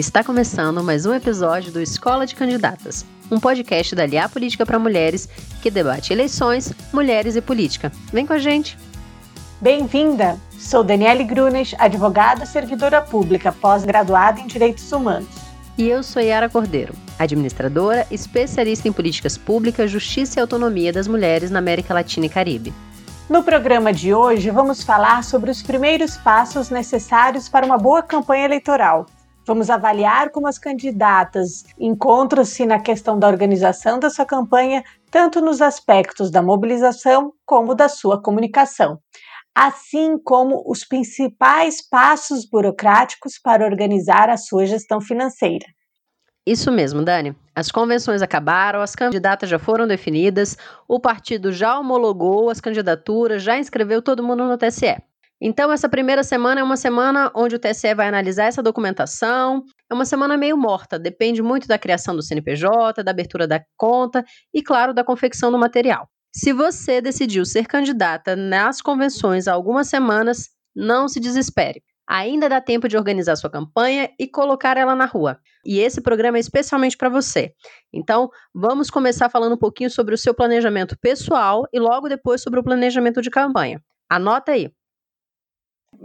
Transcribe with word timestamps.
Está 0.00 0.24
começando 0.24 0.82
mais 0.82 1.04
um 1.04 1.12
episódio 1.12 1.70
do 1.70 1.78
Escola 1.78 2.24
de 2.24 2.34
Candidatas, 2.34 3.04
um 3.30 3.38
podcast 3.38 3.94
da 3.94 4.04
Aliar 4.04 4.30
Política 4.30 4.64
para 4.64 4.78
Mulheres 4.78 5.28
que 5.60 5.70
debate 5.70 6.10
eleições, 6.10 6.72
mulheres 6.90 7.36
e 7.36 7.42
política. 7.42 7.92
Vem 8.10 8.24
com 8.24 8.32
a 8.32 8.38
gente! 8.38 8.78
Bem-vinda! 9.60 10.38
Sou 10.58 10.82
Daniele 10.82 11.22
Grunes, 11.22 11.74
advogada 11.78 12.46
servidora 12.46 13.02
pública, 13.02 13.52
pós-graduada 13.52 14.40
em 14.40 14.46
Direitos 14.46 14.90
Humanos. 14.90 15.28
E 15.76 15.86
eu 15.86 16.02
sou 16.02 16.22
Yara 16.22 16.48
Cordeiro, 16.48 16.94
administradora, 17.18 18.06
especialista 18.10 18.88
em 18.88 18.92
políticas 18.92 19.36
públicas, 19.36 19.90
justiça 19.90 20.38
e 20.38 20.40
autonomia 20.40 20.94
das 20.94 21.06
mulheres 21.06 21.50
na 21.50 21.58
América 21.58 21.92
Latina 21.92 22.24
e 22.24 22.30
Caribe. 22.30 22.72
No 23.28 23.42
programa 23.42 23.92
de 23.92 24.14
hoje, 24.14 24.48
vamos 24.48 24.82
falar 24.82 25.22
sobre 25.24 25.50
os 25.50 25.60
primeiros 25.60 26.16
passos 26.16 26.70
necessários 26.70 27.50
para 27.50 27.66
uma 27.66 27.76
boa 27.76 28.02
campanha 28.02 28.46
eleitoral 28.46 29.04
Vamos 29.46 29.70
avaliar 29.70 30.30
como 30.30 30.46
as 30.46 30.58
candidatas 30.58 31.64
encontram-se 31.78 32.66
na 32.66 32.78
questão 32.78 33.18
da 33.18 33.26
organização 33.26 33.98
da 33.98 34.10
sua 34.10 34.26
campanha, 34.26 34.82
tanto 35.10 35.40
nos 35.40 35.62
aspectos 35.62 36.30
da 36.30 36.42
mobilização 36.42 37.32
como 37.46 37.74
da 37.74 37.88
sua 37.88 38.22
comunicação, 38.22 38.98
assim 39.54 40.18
como 40.18 40.62
os 40.66 40.84
principais 40.84 41.86
passos 41.88 42.48
burocráticos 42.48 43.38
para 43.42 43.64
organizar 43.64 44.28
a 44.28 44.36
sua 44.36 44.66
gestão 44.66 45.00
financeira. 45.00 45.66
Isso 46.46 46.70
mesmo, 46.70 47.02
Dani. 47.02 47.36
As 47.54 47.70
convenções 47.70 48.22
acabaram, 48.22 48.80
as 48.80 48.94
candidatas 48.94 49.48
já 49.48 49.58
foram 49.58 49.86
definidas, 49.86 50.56
o 50.88 50.98
partido 50.98 51.52
já 51.52 51.78
homologou 51.78 52.50
as 52.50 52.60
candidaturas, 52.60 53.42
já 53.42 53.58
inscreveu 53.58 54.00
todo 54.00 54.22
mundo 54.22 54.44
no 54.44 54.56
TSE. 54.56 54.96
Então, 55.40 55.72
essa 55.72 55.88
primeira 55.88 56.22
semana 56.22 56.60
é 56.60 56.64
uma 56.64 56.76
semana 56.76 57.32
onde 57.34 57.56
o 57.56 57.58
TSE 57.58 57.94
vai 57.94 58.08
analisar 58.08 58.44
essa 58.44 58.62
documentação. 58.62 59.64
É 59.90 59.94
uma 59.94 60.04
semana 60.04 60.36
meio 60.36 60.56
morta, 60.56 60.98
depende 60.98 61.42
muito 61.42 61.66
da 61.66 61.78
criação 61.78 62.14
do 62.14 62.22
CNPJ, 62.22 63.02
da 63.02 63.10
abertura 63.10 63.46
da 63.46 63.64
conta 63.76 64.22
e, 64.52 64.62
claro, 64.62 64.92
da 64.92 65.02
confecção 65.02 65.50
do 65.50 65.58
material. 65.58 66.08
Se 66.32 66.52
você 66.52 67.00
decidiu 67.00 67.44
ser 67.46 67.66
candidata 67.66 68.36
nas 68.36 68.82
convenções 68.82 69.48
há 69.48 69.52
algumas 69.52 69.88
semanas, 69.88 70.50
não 70.76 71.08
se 71.08 71.18
desespere. 71.18 71.82
Ainda 72.06 72.48
dá 72.48 72.60
tempo 72.60 72.88
de 72.88 72.96
organizar 72.96 73.36
sua 73.36 73.48
campanha 73.48 74.10
e 74.18 74.26
colocar 74.26 74.76
ela 74.76 74.94
na 74.94 75.06
rua. 75.06 75.38
E 75.64 75.78
esse 75.78 76.00
programa 76.00 76.38
é 76.38 76.40
especialmente 76.40 76.96
para 76.96 77.08
você. 77.08 77.52
Então, 77.92 78.28
vamos 78.54 78.90
começar 78.90 79.30
falando 79.30 79.54
um 79.54 79.58
pouquinho 79.58 79.90
sobre 79.90 80.14
o 80.14 80.18
seu 80.18 80.34
planejamento 80.34 80.98
pessoal 81.00 81.66
e 81.72 81.78
logo 81.78 82.08
depois 82.08 82.42
sobre 82.42 82.60
o 82.60 82.64
planejamento 82.64 83.22
de 83.22 83.30
campanha. 83.30 83.80
Anota 84.08 84.52
aí. 84.52 84.70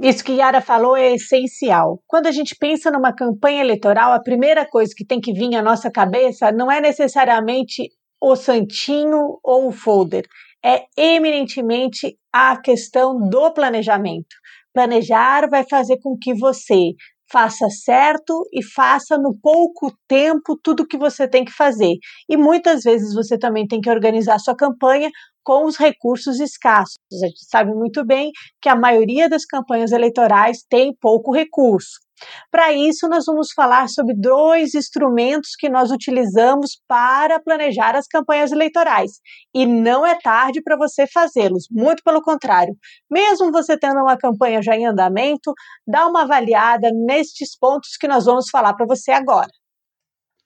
Isso 0.02 0.24
que 0.24 0.34
Yara 0.34 0.62
falou 0.62 0.98
é 0.98 1.14
essencial. 1.14 2.02
Quando 2.08 2.28
a 2.28 2.32
gente 2.32 2.56
pensa 2.56 2.92
numa 2.92 3.14
campanha 3.14 3.62
eleitoral, 3.62 4.14
a 4.14 4.22
primeira 4.22 4.66
coisa 4.66 4.94
que 4.96 5.06
tem 5.06 5.22
que 5.22 5.32
vir 5.32 5.56
à 5.56 5.62
nossa 5.62 5.92
cabeça 5.92 6.52
não 6.52 6.72
é 6.72 6.82
necessariamente 6.82 7.90
o 8.20 8.36
santinho 8.36 9.40
ou 9.44 9.68
o 9.68 9.72
folder, 9.72 10.26
é 10.64 10.86
eminentemente 10.98 12.18
a 12.34 12.58
questão 12.58 13.30
do 13.30 13.52
planejamento. 13.52 14.36
Planejar 14.74 15.48
vai 15.50 15.64
fazer 15.64 15.98
com 16.02 16.18
que 16.18 16.34
você 16.34 16.94
faça 17.32 17.70
certo 17.70 18.48
e 18.54 18.64
faça 18.64 19.18
no 19.18 19.36
pouco 19.42 19.92
tempo 20.08 20.58
tudo 20.62 20.88
que 20.88 20.98
você 20.98 21.28
tem 21.28 21.44
que 21.46 21.52
fazer. 21.52 21.96
E 22.30 22.38
muitas 22.38 22.84
vezes 22.84 23.14
você 23.14 23.38
também 23.38 23.68
tem 23.68 23.82
que 23.82 23.90
organizar 23.90 24.40
sua 24.40 24.56
campanha 24.56 25.10
com 25.44 25.66
os 25.66 25.78
recursos 25.78 26.40
escassos. 26.40 26.98
A 27.14 27.28
gente 27.28 27.46
sabe 27.50 27.72
muito 27.74 28.04
bem 28.06 28.32
que 28.62 28.70
a 28.70 28.76
maioria 28.76 29.30
das 29.30 29.46
campanhas 29.46 29.92
eleitorais 29.92 30.64
tem 30.70 30.94
pouco 31.00 31.32
recurso. 31.34 32.05
Para 32.52 32.72
isso, 32.74 33.08
nós 33.08 33.26
vamos 33.26 33.52
falar 33.52 33.88
sobre 33.90 34.16
dois 34.16 34.74
instrumentos 34.74 35.52
que 35.58 35.70
nós 35.70 35.92
utilizamos 35.92 36.80
para 36.88 37.40
planejar 37.40 37.96
as 37.96 38.08
campanhas 38.08 38.52
eleitorais. 38.52 39.20
E 39.54 39.66
não 39.66 40.06
é 40.06 40.18
tarde 40.20 40.62
para 40.62 40.78
você 40.78 41.06
fazê-los, 41.08 41.68
muito 41.70 42.02
pelo 42.04 42.22
contrário. 42.22 42.76
Mesmo 43.10 43.52
você 43.52 43.78
tendo 43.78 44.02
uma 44.02 44.18
campanha 44.18 44.62
já 44.62 44.76
em 44.76 44.86
andamento, 44.86 45.54
dá 45.88 46.08
uma 46.08 46.24
avaliada 46.24 46.90
nestes 46.94 47.58
pontos 47.58 47.98
que 47.98 48.08
nós 48.08 48.26
vamos 48.26 48.50
falar 48.50 48.74
para 48.74 48.86
você 48.86 49.12
agora. 49.12 49.50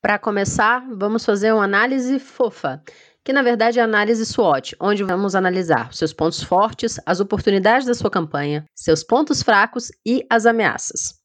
Para 0.02 0.18
começar, 0.18 0.88
vamos 0.96 1.26
fazer 1.26 1.52
uma 1.52 1.66
análise 1.66 2.20
fofa 2.20 2.82
que 3.24 3.34
na 3.34 3.44
verdade 3.44 3.78
é 3.78 3.82
a 3.82 3.86
análise 3.86 4.26
SWOT, 4.26 4.76
onde 4.80 5.04
vamos 5.04 5.36
analisar 5.36 5.94
seus 5.94 6.14
pontos 6.14 6.42
fortes, 6.42 7.00
as 7.06 7.20
oportunidades 7.20 7.86
da 7.86 7.94
sua 7.94 8.10
campanha, 8.10 8.66
seus 8.74 9.04
pontos 9.04 9.44
fracos 9.44 9.92
e 10.06 10.26
as 10.32 10.48
ameaças. 10.48 11.19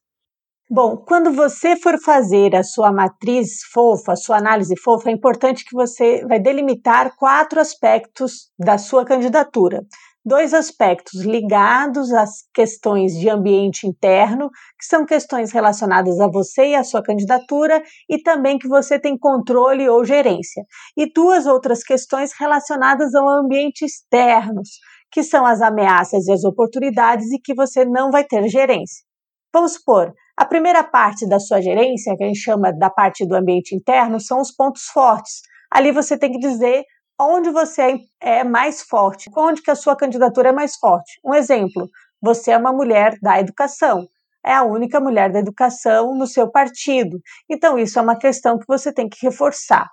Bom, 0.69 0.97
quando 0.97 1.31
você 1.31 1.75
for 1.75 1.99
fazer 1.99 2.55
a 2.55 2.63
sua 2.63 2.91
matriz 2.91 3.63
fofa, 3.71 4.13
a 4.13 4.15
sua 4.15 4.37
análise 4.37 4.75
fofa, 4.77 5.09
é 5.09 5.13
importante 5.13 5.63
que 5.63 5.75
você 5.75 6.25
vai 6.25 6.39
delimitar 6.39 7.15
quatro 7.15 7.59
aspectos 7.59 8.49
da 8.57 8.77
sua 8.77 9.05
candidatura 9.05 9.83
dois 10.25 10.55
aspectos 10.55 11.21
ligados 11.21 12.11
às 12.11 12.43
questões 12.51 13.13
de 13.13 13.29
ambiente 13.29 13.85
interno, 13.85 14.49
que 14.79 14.85
são 14.85 15.05
questões 15.05 15.51
relacionadas 15.51 16.19
a 16.19 16.27
você 16.27 16.69
e 16.69 16.75
a 16.75 16.83
sua 16.83 17.03
candidatura, 17.03 17.81
e 18.09 18.17
também 18.17 18.57
que 18.57 18.67
você 18.67 18.99
tem 18.99 19.15
controle 19.15 19.87
ou 19.87 20.03
gerência, 20.03 20.63
e 20.97 21.11
duas 21.13 21.45
outras 21.45 21.83
questões 21.83 22.31
relacionadas 22.37 23.13
ao 23.13 23.29
ambiente 23.29 23.85
externos, 23.85 24.79
que 25.11 25.21
são 25.21 25.45
as 25.45 25.61
ameaças 25.61 26.25
e 26.25 26.31
as 26.31 26.43
oportunidades 26.43 27.31
e 27.31 27.39
que 27.39 27.53
você 27.53 27.85
não 27.85 28.09
vai 28.09 28.23
ter 28.23 28.49
gerência. 28.49 29.05
Vamos 29.53 29.73
supor, 29.73 30.11
a 30.37 30.45
primeira 30.45 30.83
parte 30.83 31.27
da 31.27 31.39
sua 31.39 31.61
gerência, 31.61 32.15
que 32.17 32.23
a 32.23 32.27
gente 32.27 32.39
chama 32.39 32.73
da 32.73 32.89
parte 32.89 33.25
do 33.25 33.35
ambiente 33.35 33.73
interno, 33.73 34.19
são 34.19 34.41
os 34.41 34.51
pontos 34.51 34.83
fortes. 34.85 35.41
Ali 35.71 35.91
você 35.91 36.17
tem 36.17 36.31
que 36.31 36.39
dizer 36.39 36.83
onde 37.19 37.49
você 37.49 37.81
é, 38.21 38.39
é 38.39 38.43
mais 38.43 38.81
forte, 38.81 39.29
onde 39.35 39.61
que 39.61 39.71
a 39.71 39.75
sua 39.75 39.95
candidatura 39.95 40.49
é 40.49 40.51
mais 40.51 40.75
forte. 40.75 41.19
Um 41.23 41.33
exemplo, 41.33 41.89
você 42.21 42.51
é 42.51 42.57
uma 42.57 42.73
mulher 42.73 43.17
da 43.21 43.39
educação, 43.39 44.07
é 44.45 44.53
a 44.53 44.63
única 44.63 44.99
mulher 44.99 45.31
da 45.31 45.39
educação 45.39 46.13
no 46.13 46.27
seu 46.27 46.51
partido. 46.51 47.19
Então, 47.49 47.79
isso 47.79 47.97
é 47.97 48.01
uma 48.01 48.17
questão 48.17 48.59
que 48.59 48.67
você 48.67 48.93
tem 48.93 49.07
que 49.07 49.25
reforçar. 49.25 49.89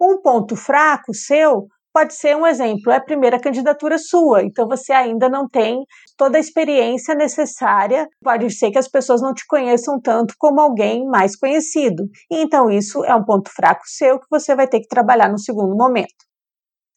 Um 0.00 0.20
ponto 0.20 0.54
fraco 0.54 1.12
seu 1.12 1.66
pode 1.98 2.14
ser 2.14 2.36
um 2.36 2.46
exemplo, 2.46 2.92
é 2.92 2.96
a 2.96 3.04
primeira 3.04 3.40
candidatura 3.40 3.98
sua, 3.98 4.44
então 4.44 4.68
você 4.68 4.92
ainda 4.92 5.28
não 5.28 5.48
tem 5.48 5.82
toda 6.16 6.38
a 6.38 6.40
experiência 6.40 7.12
necessária, 7.12 8.06
pode 8.22 8.48
ser 8.50 8.70
que 8.70 8.78
as 8.78 8.86
pessoas 8.86 9.20
não 9.20 9.34
te 9.34 9.44
conheçam 9.48 10.00
tanto 10.00 10.32
como 10.38 10.60
alguém 10.60 11.04
mais 11.06 11.34
conhecido. 11.34 12.04
Então, 12.30 12.70
isso 12.70 13.04
é 13.04 13.12
um 13.16 13.24
ponto 13.24 13.50
fraco 13.50 13.82
seu 13.84 14.20
que 14.20 14.28
você 14.30 14.54
vai 14.54 14.68
ter 14.68 14.78
que 14.78 14.86
trabalhar 14.86 15.28
no 15.28 15.40
segundo 15.40 15.74
momento. 15.76 16.24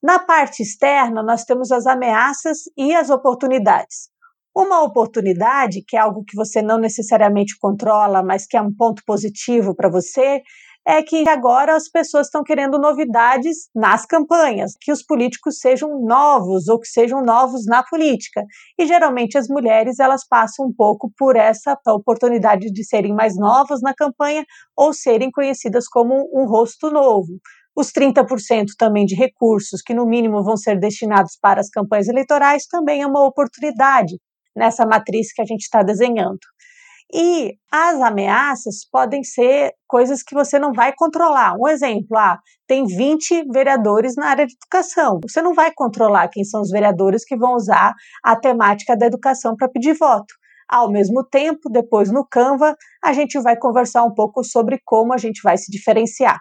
Na 0.03 0.19
parte 0.19 0.61
externa, 0.61 1.23
nós 1.23 1.45
temos 1.45 1.71
as 1.71 1.87
ameaças 1.87 2.59
e 2.77 2.93
as 2.93 3.09
oportunidades. 3.09 4.11
Uma 4.55 4.83
oportunidade, 4.83 5.83
que 5.87 5.97
é 5.97 5.99
algo 5.99 6.23
que 6.23 6.35
você 6.35 6.61
não 6.61 6.77
necessariamente 6.77 7.57
controla, 7.59 8.21
mas 8.21 8.45
que 8.45 8.55
é 8.55 8.61
um 8.61 8.71
ponto 8.71 9.01
positivo 9.03 9.75
para 9.75 9.89
você, 9.89 10.43
é 10.85 11.03
que 11.03 11.27
agora 11.29 11.75
as 11.75 11.87
pessoas 11.87 12.27
estão 12.27 12.43
querendo 12.43 12.79
novidades 12.79 13.69
nas 13.75 14.05
campanhas, 14.05 14.73
que 14.79 14.91
os 14.91 15.03
políticos 15.03 15.59
sejam 15.59 16.03
novos 16.03 16.67
ou 16.67 16.79
que 16.79 16.87
sejam 16.87 17.23
novos 17.23 17.65
na 17.65 17.83
política. 17.83 18.43
E 18.77 18.85
geralmente 18.87 19.37
as 19.37 19.47
mulheres 19.47 19.99
elas 19.99 20.27
passam 20.27 20.65
um 20.65 20.73
pouco 20.73 21.11
por 21.17 21.35
essa 21.35 21.77
oportunidade 21.87 22.71
de 22.71 22.83
serem 22.83 23.13
mais 23.13 23.37
novas 23.37 23.81
na 23.81 23.93
campanha 23.93 24.43
ou 24.75 24.93
serem 24.93 25.29
conhecidas 25.31 25.87
como 25.87 26.27
um 26.33 26.45
rosto 26.45 26.89
novo. 26.89 27.39
Os 27.75 27.91
30% 27.91 28.65
também 28.77 29.05
de 29.05 29.15
recursos, 29.15 29.81
que 29.81 29.93
no 29.93 30.05
mínimo 30.05 30.43
vão 30.43 30.57
ser 30.57 30.79
destinados 30.79 31.37
para 31.41 31.61
as 31.61 31.69
campanhas 31.69 32.09
eleitorais, 32.09 32.65
também 32.65 33.01
é 33.01 33.07
uma 33.07 33.25
oportunidade 33.25 34.17
nessa 34.55 34.85
matriz 34.85 35.31
que 35.31 35.41
a 35.41 35.45
gente 35.45 35.61
está 35.61 35.81
desenhando. 35.81 36.39
E 37.13 37.57
as 37.69 37.99
ameaças 37.99 38.87
podem 38.89 39.21
ser 39.23 39.73
coisas 39.85 40.23
que 40.23 40.33
você 40.33 40.57
não 40.57 40.71
vai 40.71 40.93
controlar. 40.95 41.55
Um 41.59 41.67
exemplo, 41.67 42.17
ah, 42.17 42.39
tem 42.65 42.85
20 42.85 43.51
vereadores 43.51 44.15
na 44.15 44.27
área 44.27 44.47
de 44.47 44.53
educação. 44.53 45.19
Você 45.21 45.41
não 45.41 45.53
vai 45.53 45.71
controlar 45.75 46.29
quem 46.29 46.45
são 46.45 46.61
os 46.61 46.69
vereadores 46.69 47.25
que 47.25 47.35
vão 47.35 47.55
usar 47.55 47.93
a 48.23 48.35
temática 48.35 48.95
da 48.95 49.07
educação 49.07 49.55
para 49.57 49.67
pedir 49.67 49.93
voto. 49.93 50.33
Ao 50.69 50.89
mesmo 50.89 51.21
tempo, 51.25 51.69
depois 51.69 52.09
no 52.09 52.25
Canva, 52.25 52.77
a 53.03 53.11
gente 53.11 53.37
vai 53.41 53.57
conversar 53.57 54.05
um 54.05 54.13
pouco 54.13 54.41
sobre 54.41 54.79
como 54.85 55.11
a 55.11 55.17
gente 55.17 55.41
vai 55.43 55.57
se 55.57 55.69
diferenciar. 55.69 56.39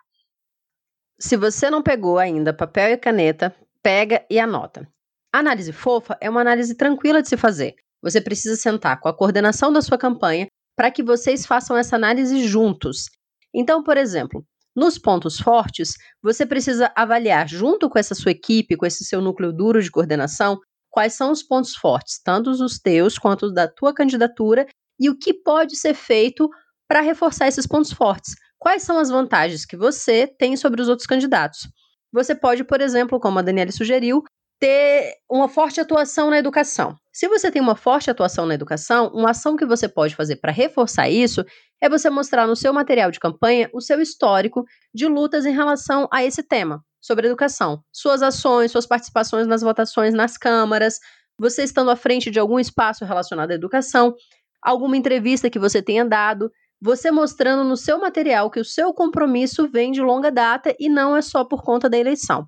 Se 1.18 1.36
você 1.36 1.68
não 1.68 1.82
pegou 1.82 2.16
ainda 2.16 2.54
papel 2.54 2.92
e 2.92 2.96
caneta, 2.96 3.52
pega 3.82 4.24
e 4.30 4.38
anota. 4.38 4.86
A 5.34 5.38
análise 5.40 5.72
fofa 5.72 6.16
é 6.20 6.30
uma 6.30 6.40
análise 6.40 6.76
tranquila 6.76 7.20
de 7.20 7.28
se 7.28 7.36
fazer. 7.36 7.74
Você 8.02 8.20
precisa 8.20 8.56
sentar 8.56 9.00
com 9.00 9.08
a 9.08 9.16
coordenação 9.16 9.72
da 9.72 9.82
sua 9.82 9.98
campanha 9.98 10.46
para 10.80 10.90
que 10.90 11.02
vocês 11.02 11.44
façam 11.44 11.76
essa 11.76 11.94
análise 11.94 12.48
juntos. 12.48 13.10
Então, 13.52 13.82
por 13.82 13.98
exemplo, 13.98 14.42
nos 14.74 14.96
pontos 14.96 15.38
fortes, 15.38 15.92
você 16.22 16.46
precisa 16.46 16.90
avaliar 16.96 17.46
junto 17.46 17.90
com 17.90 17.98
essa 17.98 18.14
sua 18.14 18.30
equipe, 18.30 18.78
com 18.78 18.86
esse 18.86 19.04
seu 19.04 19.20
núcleo 19.20 19.52
duro 19.52 19.82
de 19.82 19.90
coordenação, 19.90 20.58
quais 20.88 21.12
são 21.12 21.32
os 21.32 21.42
pontos 21.42 21.74
fortes, 21.74 22.18
tanto 22.24 22.48
os 22.48 22.78
teus 22.78 23.18
quanto 23.18 23.44
os 23.44 23.52
da 23.52 23.68
tua 23.68 23.92
candidatura, 23.92 24.66
e 24.98 25.10
o 25.10 25.18
que 25.18 25.34
pode 25.34 25.76
ser 25.76 25.92
feito 25.92 26.48
para 26.88 27.02
reforçar 27.02 27.46
esses 27.46 27.66
pontos 27.66 27.92
fortes. 27.92 28.34
Quais 28.58 28.82
são 28.82 28.98
as 28.98 29.10
vantagens 29.10 29.66
que 29.66 29.76
você 29.76 30.26
tem 30.26 30.56
sobre 30.56 30.80
os 30.80 30.88
outros 30.88 31.06
candidatos? 31.06 31.68
Você 32.10 32.34
pode, 32.34 32.64
por 32.64 32.80
exemplo, 32.80 33.20
como 33.20 33.38
a 33.38 33.42
Daniela 33.42 33.70
sugeriu, 33.70 34.24
ter 34.60 35.14
uma 35.28 35.48
forte 35.48 35.80
atuação 35.80 36.28
na 36.28 36.38
educação. 36.38 36.94
Se 37.10 37.26
você 37.26 37.50
tem 37.50 37.62
uma 37.62 37.74
forte 37.74 38.10
atuação 38.10 38.44
na 38.44 38.54
educação, 38.54 39.08
uma 39.14 39.30
ação 39.30 39.56
que 39.56 39.64
você 39.64 39.88
pode 39.88 40.14
fazer 40.14 40.36
para 40.36 40.52
reforçar 40.52 41.08
isso 41.08 41.42
é 41.80 41.88
você 41.88 42.10
mostrar 42.10 42.46
no 42.46 42.54
seu 42.54 42.70
material 42.72 43.10
de 43.10 43.18
campanha 43.18 43.70
o 43.72 43.80
seu 43.80 44.00
histórico 44.02 44.64
de 44.94 45.06
lutas 45.06 45.46
em 45.46 45.52
relação 45.52 46.06
a 46.12 46.22
esse 46.22 46.42
tema, 46.42 46.84
sobre 47.00 47.26
educação. 47.26 47.82
Suas 47.90 48.22
ações, 48.22 48.70
suas 48.70 48.86
participações 48.86 49.46
nas 49.46 49.62
votações 49.62 50.12
nas 50.12 50.36
câmaras, 50.36 50.98
você 51.38 51.64
estando 51.64 51.90
à 51.90 51.96
frente 51.96 52.30
de 52.30 52.38
algum 52.38 52.58
espaço 52.58 53.06
relacionado 53.06 53.50
à 53.52 53.54
educação, 53.54 54.14
alguma 54.62 54.94
entrevista 54.94 55.48
que 55.48 55.58
você 55.58 55.80
tenha 55.80 56.04
dado, 56.04 56.52
você 56.82 57.10
mostrando 57.10 57.64
no 57.64 57.78
seu 57.78 57.98
material 57.98 58.50
que 58.50 58.60
o 58.60 58.64
seu 58.64 58.92
compromisso 58.92 59.66
vem 59.68 59.90
de 59.90 60.02
longa 60.02 60.30
data 60.30 60.76
e 60.78 60.90
não 60.90 61.16
é 61.16 61.22
só 61.22 61.44
por 61.44 61.62
conta 61.62 61.88
da 61.88 61.96
eleição. 61.96 62.46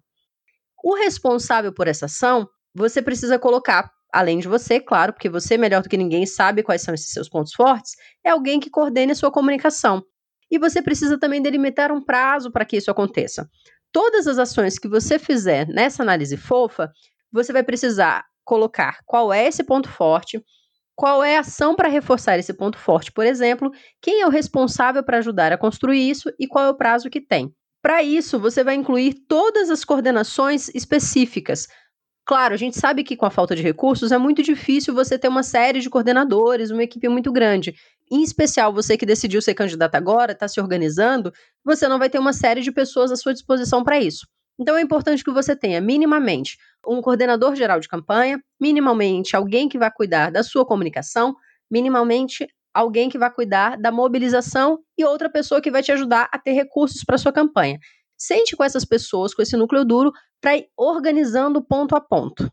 O 0.82 0.94
responsável 0.94 1.72
por 1.72 1.86
essa 1.86 2.06
ação, 2.06 2.48
você 2.74 3.00
precisa 3.00 3.38
colocar, 3.38 3.90
além 4.12 4.38
de 4.38 4.48
você, 4.48 4.80
claro, 4.80 5.12
porque 5.12 5.28
você 5.28 5.56
melhor 5.56 5.82
do 5.82 5.88
que 5.88 5.96
ninguém 5.96 6.26
sabe 6.26 6.62
quais 6.62 6.82
são 6.82 6.94
esses 6.94 7.12
seus 7.12 7.28
pontos 7.28 7.52
fortes, 7.54 7.92
é 8.24 8.30
alguém 8.30 8.58
que 8.58 8.70
coordene 8.70 9.12
a 9.12 9.14
sua 9.14 9.30
comunicação. 9.30 10.02
E 10.50 10.58
você 10.58 10.82
precisa 10.82 11.18
também 11.18 11.40
delimitar 11.40 11.92
um 11.92 12.04
prazo 12.04 12.50
para 12.50 12.64
que 12.64 12.76
isso 12.76 12.90
aconteça. 12.90 13.48
Todas 13.92 14.26
as 14.26 14.38
ações 14.38 14.78
que 14.78 14.88
você 14.88 15.18
fizer 15.18 15.68
nessa 15.68 16.02
análise 16.02 16.36
fofa, 16.36 16.90
você 17.30 17.52
vai 17.52 17.62
precisar 17.62 18.24
colocar 18.44 18.98
qual 19.06 19.32
é 19.32 19.46
esse 19.46 19.62
ponto 19.62 19.88
forte, 19.88 20.42
qual 20.94 21.22
é 21.22 21.36
a 21.36 21.40
ação 21.40 21.74
para 21.74 21.88
reforçar 21.88 22.38
esse 22.38 22.52
ponto 22.52 22.76
forte, 22.76 23.10
por 23.12 23.24
exemplo, 23.24 23.70
quem 24.00 24.20
é 24.20 24.26
o 24.26 24.30
responsável 24.30 25.02
para 25.02 25.18
ajudar 25.18 25.52
a 25.52 25.58
construir 25.58 26.10
isso 26.10 26.30
e 26.38 26.46
qual 26.46 26.64
é 26.66 26.68
o 26.68 26.76
prazo 26.76 27.08
que 27.08 27.20
tem. 27.20 27.54
Para 27.82 28.02
isso, 28.02 28.38
você 28.38 28.62
vai 28.62 28.74
incluir 28.76 29.14
todas 29.28 29.68
as 29.68 29.84
coordenações 29.84 30.68
específicas. 30.74 31.66
Claro, 32.24 32.54
a 32.54 32.56
gente 32.56 32.78
sabe 32.78 33.02
que 33.02 33.16
com 33.16 33.26
a 33.26 33.30
falta 33.30 33.56
de 33.56 33.62
recursos 33.62 34.12
é 34.12 34.18
muito 34.18 34.42
difícil 34.42 34.94
você 34.94 35.18
ter 35.18 35.28
uma 35.28 35.42
série 35.42 35.80
de 35.80 35.90
coordenadores, 35.90 36.70
uma 36.70 36.84
equipe 36.84 37.08
muito 37.08 37.32
grande. 37.32 37.74
Em 38.10 38.22
especial, 38.22 38.72
você 38.72 38.96
que 38.96 39.06
decidiu 39.06 39.42
ser 39.42 39.54
candidato 39.54 39.96
agora, 39.96 40.32
está 40.32 40.46
se 40.46 40.60
organizando, 40.60 41.32
você 41.64 41.88
não 41.88 41.98
vai 41.98 42.08
ter 42.08 42.18
uma 42.20 42.32
série 42.32 42.60
de 42.60 42.70
pessoas 42.70 43.10
à 43.10 43.16
sua 43.16 43.32
disposição 43.32 43.82
para 43.82 43.98
isso. 44.00 44.26
Então 44.58 44.76
é 44.76 44.82
importante 44.82 45.24
que 45.24 45.32
você 45.32 45.56
tenha 45.56 45.80
minimamente 45.80 46.58
um 46.86 47.00
coordenador 47.02 47.56
geral 47.56 47.80
de 47.80 47.88
campanha, 47.88 48.40
minimamente 48.60 49.34
alguém 49.34 49.68
que 49.68 49.78
vai 49.78 49.90
cuidar 49.90 50.30
da 50.30 50.44
sua 50.44 50.64
comunicação, 50.64 51.34
minimamente 51.70 52.46
alguém 52.74 53.08
que 53.08 53.18
vai 53.18 53.32
cuidar 53.32 53.76
da 53.76 53.90
mobilização 53.90 54.78
e 54.96 55.04
outra 55.04 55.30
pessoa 55.30 55.60
que 55.60 55.70
vai 55.70 55.82
te 55.82 55.92
ajudar 55.92 56.28
a 56.32 56.38
ter 56.38 56.52
recursos 56.52 57.04
para 57.04 57.18
sua 57.18 57.32
campanha. 57.32 57.78
Sente 58.16 58.56
com 58.56 58.62
essas 58.62 58.84
pessoas, 58.84 59.34
com 59.34 59.42
esse 59.42 59.56
núcleo 59.56 59.84
duro, 59.84 60.12
para 60.40 60.56
ir 60.56 60.66
organizando 60.76 61.64
ponto 61.64 61.96
a 61.96 62.00
ponto. 62.00 62.50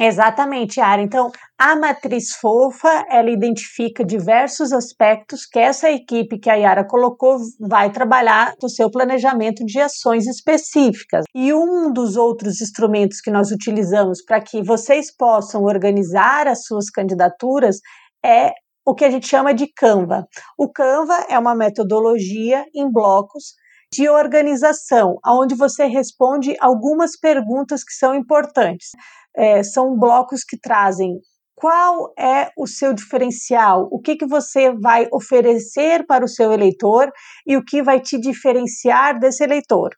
Exatamente, 0.00 0.80
Ara. 0.80 1.02
Então, 1.02 1.30
a 1.58 1.76
matriz 1.76 2.34
fofa, 2.34 3.04
ela 3.10 3.30
identifica 3.30 4.02
diversos 4.02 4.72
aspectos 4.72 5.44
que 5.44 5.58
essa 5.58 5.90
equipe 5.90 6.38
que 6.38 6.48
a 6.48 6.54
Yara 6.54 6.84
colocou 6.84 7.36
vai 7.60 7.92
trabalhar 7.92 8.54
no 8.60 8.70
seu 8.70 8.90
planejamento 8.90 9.64
de 9.66 9.78
ações 9.78 10.26
específicas. 10.26 11.24
E 11.34 11.52
um 11.52 11.92
dos 11.92 12.16
outros 12.16 12.62
instrumentos 12.62 13.20
que 13.20 13.30
nós 13.30 13.50
utilizamos 13.50 14.24
para 14.24 14.40
que 14.40 14.62
vocês 14.62 15.14
possam 15.14 15.64
organizar 15.64 16.48
as 16.48 16.64
suas 16.64 16.88
candidaturas 16.88 17.76
é 18.24 18.52
o 18.84 18.94
que 18.94 19.04
a 19.04 19.10
gente 19.10 19.26
chama 19.26 19.54
de 19.54 19.66
Canva. 19.66 20.26
O 20.58 20.70
Canva 20.70 21.26
é 21.28 21.38
uma 21.38 21.54
metodologia 21.54 22.64
em 22.74 22.90
blocos 22.90 23.54
de 23.92 24.08
organização, 24.08 25.18
onde 25.26 25.54
você 25.54 25.84
responde 25.84 26.56
algumas 26.60 27.18
perguntas 27.18 27.84
que 27.84 27.92
são 27.92 28.14
importantes. 28.14 28.90
É, 29.36 29.62
são 29.62 29.98
blocos 29.98 30.44
que 30.44 30.58
trazem 30.58 31.18
qual 31.54 32.12
é 32.18 32.50
o 32.56 32.66
seu 32.66 32.92
diferencial, 32.92 33.86
o 33.90 34.00
que, 34.00 34.16
que 34.16 34.26
você 34.26 34.72
vai 34.72 35.06
oferecer 35.12 36.04
para 36.06 36.24
o 36.24 36.28
seu 36.28 36.52
eleitor 36.52 37.10
e 37.46 37.56
o 37.56 37.64
que 37.64 37.82
vai 37.82 38.00
te 38.00 38.18
diferenciar 38.18 39.18
desse 39.20 39.44
eleitor. 39.44 39.90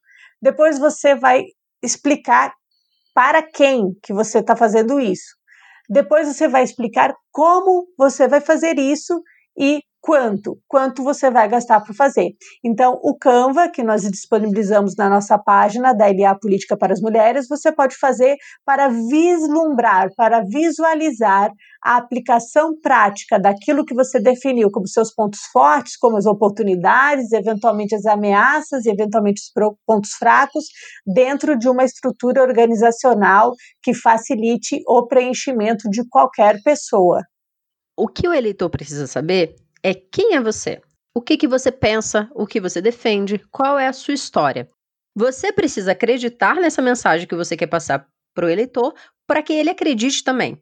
Depois 0.43 0.79
você 0.79 1.15
vai 1.15 1.45
explicar 1.83 2.53
para 3.15 3.43
quem 3.43 3.95
que 4.03 4.13
você 4.13 4.41
está 4.41 4.55
fazendo 4.57 5.01
isso. 5.01 5.37
Depois 5.89 6.29
você 6.29 6.49
vai 6.49 6.63
explicar 6.65 7.15
como 7.31 7.87
você 7.99 8.27
vai 8.29 8.41
fazer 8.41 8.79
isso 8.79 9.23
e 9.59 9.83
quanto, 10.05 10.59
quanto 10.69 11.03
você 11.03 11.31
vai 11.31 11.49
gastar 11.49 11.81
para 11.81 11.95
fazer. 11.95 12.33
Então, 12.63 13.01
o 13.03 13.17
Canva, 13.17 13.71
que 13.71 13.83
nós 13.83 14.03
disponibilizamos 14.03 14.95
na 14.99 15.09
nossa 15.09 15.39
página 15.39 15.95
da 15.95 16.09
LA 16.09 16.39
Política 16.39 16.77
para 16.77 16.93
as 16.93 17.01
Mulheres, 17.01 17.49
você 17.49 17.73
pode 17.73 17.97
fazer 17.97 18.37
para 18.67 18.89
vislumbrar, 18.89 20.11
para 20.15 20.43
visualizar 20.45 21.51
a 21.83 21.97
aplicação 21.97 22.79
prática 22.83 23.41
daquilo 23.41 23.83
que 23.83 23.95
você 23.95 24.21
definiu 24.21 24.71
como 24.71 24.87
seus 24.87 25.11
pontos 25.11 25.41
fortes, 25.51 25.97
como 25.97 26.19
as 26.19 26.27
oportunidades, 26.27 27.33
eventualmente 27.33 27.95
as 27.95 28.05
ameaças 28.05 28.85
e 28.85 28.91
eventualmente 28.91 29.41
os 29.41 29.75
pontos 29.87 30.11
fracos, 30.19 30.65
dentro 31.07 31.59
de 31.59 31.67
uma 31.67 31.83
estrutura 31.83 32.43
organizacional 32.43 33.55
que 33.83 33.95
facilite 33.95 34.83
o 34.87 35.07
preenchimento 35.07 35.89
de 35.89 36.07
qualquer 36.11 36.63
pessoa. 36.63 37.23
O 37.97 38.07
que 38.07 38.29
o 38.29 38.35
eleitor 38.35 38.69
precisa 38.69 39.07
saber 39.07 39.64
é 39.85 39.93
quem 39.93 40.35
é 40.35 40.41
você. 40.41 40.81
O 41.15 41.21
que, 41.21 41.37
que 41.37 41.47
você 41.47 41.71
pensa, 41.71 42.29
o 42.35 42.47
que 42.47 42.59
você 42.59 42.81
defende, 42.81 43.39
qual 43.53 43.79
é 43.79 43.87
a 43.87 43.93
sua 43.93 44.15
história. 44.15 44.69
Você 45.15 45.53
precisa 45.53 45.93
acreditar 45.93 46.57
nessa 46.57 46.81
mensagem 46.81 47.29
que 47.29 47.37
você 47.37 47.55
quer 47.55 47.67
passar 47.67 48.09
para 48.35 48.47
o 48.47 48.49
eleitor 48.49 48.95
para 49.27 49.43
que 49.43 49.53
ele 49.53 49.71
acredite 49.71 50.25
também. 50.25 50.61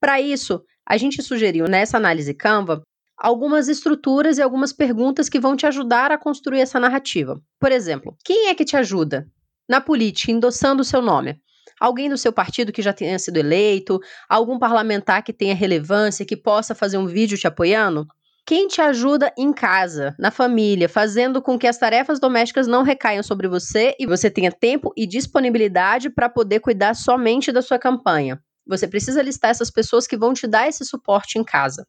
Para 0.00 0.20
isso, 0.20 0.62
a 0.86 0.96
gente 0.96 1.22
sugeriu 1.22 1.66
nessa 1.66 1.96
análise 1.96 2.34
Canva 2.34 2.82
algumas 3.16 3.68
estruturas 3.68 4.38
e 4.38 4.42
algumas 4.42 4.72
perguntas 4.72 5.28
que 5.28 5.38
vão 5.38 5.56
te 5.56 5.66
ajudar 5.66 6.10
a 6.10 6.18
construir 6.18 6.60
essa 6.60 6.80
narrativa. 6.80 7.40
Por 7.60 7.70
exemplo, 7.70 8.16
quem 8.24 8.48
é 8.48 8.54
que 8.54 8.64
te 8.64 8.76
ajuda 8.76 9.26
na 9.68 9.80
política, 9.80 10.32
endossando 10.32 10.82
o 10.82 10.84
seu 10.84 11.00
nome? 11.00 11.40
Alguém 11.80 12.08
do 12.08 12.18
seu 12.18 12.32
partido 12.32 12.72
que 12.72 12.82
já 12.82 12.92
tenha 12.92 13.18
sido 13.18 13.36
eleito? 13.36 14.00
Algum 14.28 14.58
parlamentar 14.58 15.22
que 15.22 15.32
tenha 15.32 15.54
relevância, 15.54 16.26
que 16.26 16.36
possa 16.36 16.74
fazer 16.74 16.98
um 16.98 17.06
vídeo 17.06 17.38
te 17.38 17.46
apoiando? 17.46 18.06
Quem 18.46 18.68
te 18.68 18.82
ajuda 18.82 19.32
em 19.38 19.54
casa, 19.54 20.14
na 20.18 20.30
família, 20.30 20.86
fazendo 20.86 21.40
com 21.40 21.58
que 21.58 21.66
as 21.66 21.78
tarefas 21.78 22.20
domésticas 22.20 22.66
não 22.66 22.82
recaiam 22.82 23.22
sobre 23.22 23.48
você 23.48 23.96
e 23.98 24.04
você 24.04 24.30
tenha 24.30 24.52
tempo 24.52 24.92
e 24.94 25.06
disponibilidade 25.06 26.10
para 26.10 26.28
poder 26.28 26.60
cuidar 26.60 26.92
somente 26.92 27.50
da 27.50 27.62
sua 27.62 27.78
campanha. 27.78 28.38
Você 28.66 28.86
precisa 28.86 29.22
listar 29.22 29.50
essas 29.50 29.70
pessoas 29.70 30.06
que 30.06 30.16
vão 30.16 30.34
te 30.34 30.46
dar 30.46 30.68
esse 30.68 30.84
suporte 30.84 31.38
em 31.38 31.44
casa. 31.44 31.86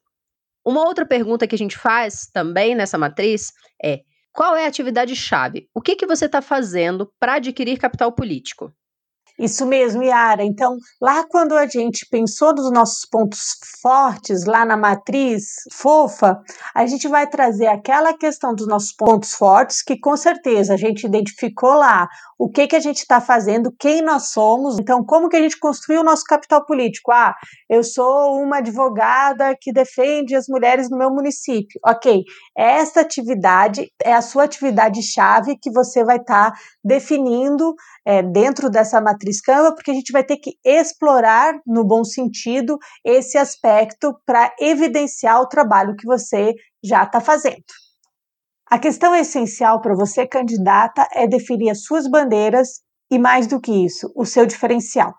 Uma 0.66 0.86
outra 0.86 1.06
pergunta 1.06 1.46
que 1.46 1.56
a 1.56 1.58
gente 1.58 1.78
faz 1.78 2.30
também 2.32 2.74
nessa 2.74 2.98
matriz 2.98 3.52
é: 3.84 4.00
qual 4.32 4.56
é 4.56 4.64
a 4.64 4.70
atividade-chave? 4.70 5.70
O 5.74 5.82
que, 5.82 5.96
que 5.96 6.08
você 6.08 6.26
está 6.26 6.42
fazendo 6.42 7.12
para 7.20 7.34
adquirir 7.34 7.78
capital 7.78 8.14
político? 8.14 8.74
Isso 9.38 9.65
mesmo, 9.65 10.01
Yara. 10.01 10.44
Então, 10.44 10.77
lá 11.01 11.25
quando 11.27 11.58
a 11.58 11.68
gente 11.68 12.08
pensou 12.10 12.54
nos 12.56 12.72
nossos 12.72 13.06
pontos 13.06 13.58
fortes, 13.82 14.46
lá 14.46 14.63
na 14.65 14.77
matriz 14.77 15.63
fofa, 15.72 16.39
a 16.74 16.86
gente 16.86 17.08
vai 17.08 17.27
trazer 17.27 17.68
aquela 17.68 18.13
questão 18.13 18.56
dos 18.56 18.65
nossos 18.65 18.94
pontos 18.94 19.34
fortes, 19.34 19.84
que 19.84 20.00
com 20.00 20.15
certeza 20.15 20.74
a 20.74 20.77
gente 20.77 21.06
identificou 21.06 21.74
lá 21.74 22.08
o 22.38 22.50
que, 22.50 22.68
que 22.68 22.75
a 22.75 22.80
gente 22.80 23.00
está 23.00 23.22
fazendo, 23.22 23.74
quem 23.77 24.01
nós 24.01 24.30
somos. 24.30 24.77
Então, 24.80 25.04
como 25.04 25.30
que 25.30 25.38
a 25.38 25.42
gente 25.42 25.60
construiu 25.60 26.01
o 26.01 26.04
nosso 26.04 26.24
capital 26.24 26.65
político? 26.65 27.12
Ah, 27.12 27.34
eu 27.70 27.84
sou 27.84 28.42
uma 28.42 28.58
advogada 28.58 29.56
que 29.60 29.72
defende 29.72 30.36
as 30.36 30.48
mulheres 30.48 30.89
no 30.89 30.98
meu 30.98 31.10
município. 31.10 31.80
Ok, 31.86 32.24
esta 32.58 33.01
atividade 33.01 33.89
é 34.04 34.13
a 34.13 34.22
sua 34.22 34.44
atividade-chave 34.44 35.58
que 35.62 35.72
você 35.72 36.04
vai 36.04 36.18
estar 36.18 36.51
tá 36.51 36.58
definindo 36.86 37.74
é, 38.06 38.22
dentro 38.22 38.70
dessa 38.70 39.01
matriz 39.01 39.42
Canva, 39.42 39.74
porque 39.74 39.89
a 39.89 39.94
gente 39.96 40.12
vai 40.12 40.24
ter 40.24 40.38
que 40.38 40.51
explorar, 40.63 41.60
no 41.65 41.84
bom 41.84 42.04
sentido, 42.04 42.77
esse 43.04 43.39
aspecto 43.39 44.15
para 44.24 44.54
evidenciar 44.60 45.42
o 45.42 45.50
trabalho 45.50 45.96
que 45.96 46.06
você 46.06 46.54
já 46.84 47.04
está 47.04 47.20
fazendo. 47.20 47.63
A 48.70 48.77
questão 48.77 49.15
essencial 49.15 49.82
para 49.82 49.96
você, 49.96 50.27
candidata, 50.27 51.08
é 51.13 51.27
definir 51.27 51.72
as 51.72 51.84
suas 51.84 52.08
bandeiras 52.08 52.82
e, 53.10 53.18
mais 53.18 53.48
do 53.48 53.60
que 53.60 53.72
isso, 53.84 54.12
o 54.15 54.25
seu 54.25 54.46
diferencial. 54.46 55.15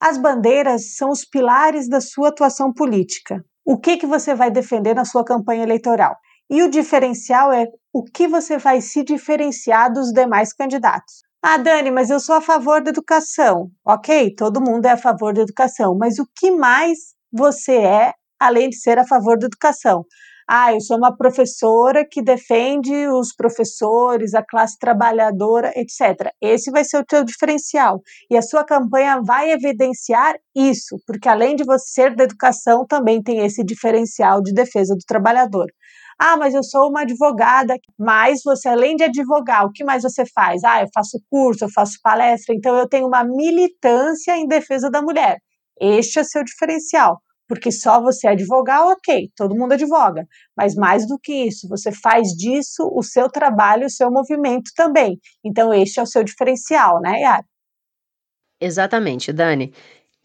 As 0.00 0.16
bandeiras 0.16 0.96
são 0.96 1.10
os 1.10 1.24
pilares 1.24 1.88
da 1.88 2.00
sua 2.00 2.28
atuação 2.28 2.72
política. 2.72 3.44
O 3.64 3.78
que, 3.78 3.96
que 3.96 4.06
você 4.06 4.34
vai 4.34 4.50
defender 4.50 4.94
na 4.94 5.04
sua 5.04 5.24
campanha 5.24 5.62
eleitoral? 5.62 6.16
E 6.50 6.62
o 6.62 6.70
diferencial 6.70 7.52
é 7.52 7.66
o 7.94 8.02
que 8.02 8.26
você 8.26 8.58
vai 8.58 8.80
se 8.80 9.04
diferenciar 9.04 9.92
dos 9.92 10.12
demais 10.12 10.52
candidatos. 10.52 11.22
Ah, 11.40 11.56
Dani, 11.56 11.92
mas 11.92 12.10
eu 12.10 12.18
sou 12.18 12.34
a 12.34 12.40
favor 12.40 12.82
da 12.82 12.90
educação. 12.90 13.70
Ok, 13.86 14.34
todo 14.34 14.60
mundo 14.60 14.84
é 14.86 14.90
a 14.90 14.96
favor 14.96 15.32
da 15.32 15.42
educação, 15.42 15.96
mas 15.96 16.18
o 16.18 16.26
que 16.34 16.50
mais 16.50 16.98
você 17.32 17.76
é 17.76 18.12
além 18.40 18.68
de 18.68 18.76
ser 18.76 18.98
a 18.98 19.06
favor 19.06 19.38
da 19.38 19.46
educação? 19.46 20.04
Ah, 20.48 20.74
eu 20.74 20.80
sou 20.80 20.98
uma 20.98 21.16
professora 21.16 22.04
que 22.04 22.20
defende 22.20 22.92
os 23.08 23.32
professores, 23.34 24.34
a 24.34 24.42
classe 24.42 24.76
trabalhadora, 24.78 25.72
etc. 25.76 26.30
Esse 26.42 26.70
vai 26.70 26.84
ser 26.84 26.98
o 26.98 27.04
teu 27.04 27.24
diferencial. 27.24 28.02
E 28.30 28.36
a 28.36 28.42
sua 28.42 28.64
campanha 28.64 29.22
vai 29.24 29.52
evidenciar 29.52 30.34
isso, 30.54 30.96
porque 31.06 31.28
além 31.28 31.56
de 31.56 31.64
você 31.64 31.86
ser 31.86 32.16
da 32.16 32.24
educação, 32.24 32.84
também 32.86 33.22
tem 33.22 33.38
esse 33.44 33.64
diferencial 33.64 34.42
de 34.42 34.52
defesa 34.52 34.94
do 34.94 35.04
trabalhador. 35.06 35.66
Ah, 36.18 36.36
mas 36.36 36.54
eu 36.54 36.62
sou 36.62 36.88
uma 36.88 37.02
advogada, 37.02 37.76
mas 37.98 38.40
você, 38.44 38.68
além 38.68 38.96
de 38.96 39.04
advogar, 39.04 39.64
o 39.64 39.72
que 39.72 39.84
mais 39.84 40.02
você 40.02 40.24
faz? 40.34 40.62
Ah, 40.64 40.82
eu 40.82 40.88
faço 40.94 41.20
curso, 41.30 41.64
eu 41.64 41.70
faço 41.70 41.98
palestra, 42.02 42.54
então 42.54 42.76
eu 42.76 42.88
tenho 42.88 43.06
uma 43.06 43.24
militância 43.24 44.36
em 44.36 44.46
defesa 44.46 44.90
da 44.90 45.02
mulher. 45.02 45.38
Este 45.80 46.20
é 46.20 46.24
seu 46.24 46.44
diferencial 46.44 47.20
porque 47.48 47.70
só 47.70 48.00
você 48.00 48.26
advogar, 48.28 48.86
ok, 48.86 49.30
todo 49.36 49.54
mundo 49.54 49.72
advoga, 49.72 50.26
mas 50.56 50.74
mais 50.74 51.06
do 51.06 51.18
que 51.18 51.46
isso, 51.46 51.68
você 51.68 51.92
faz 51.92 52.28
disso 52.28 52.88
o 52.92 53.02
seu 53.02 53.28
trabalho, 53.28 53.86
o 53.86 53.90
seu 53.90 54.10
movimento 54.10 54.70
também. 54.74 55.18
Então, 55.44 55.72
este 55.72 56.00
é 56.00 56.02
o 56.02 56.06
seu 56.06 56.24
diferencial, 56.24 57.00
né, 57.00 57.20
Yara? 57.20 57.44
Exatamente, 58.60 59.32
Dani. 59.32 59.72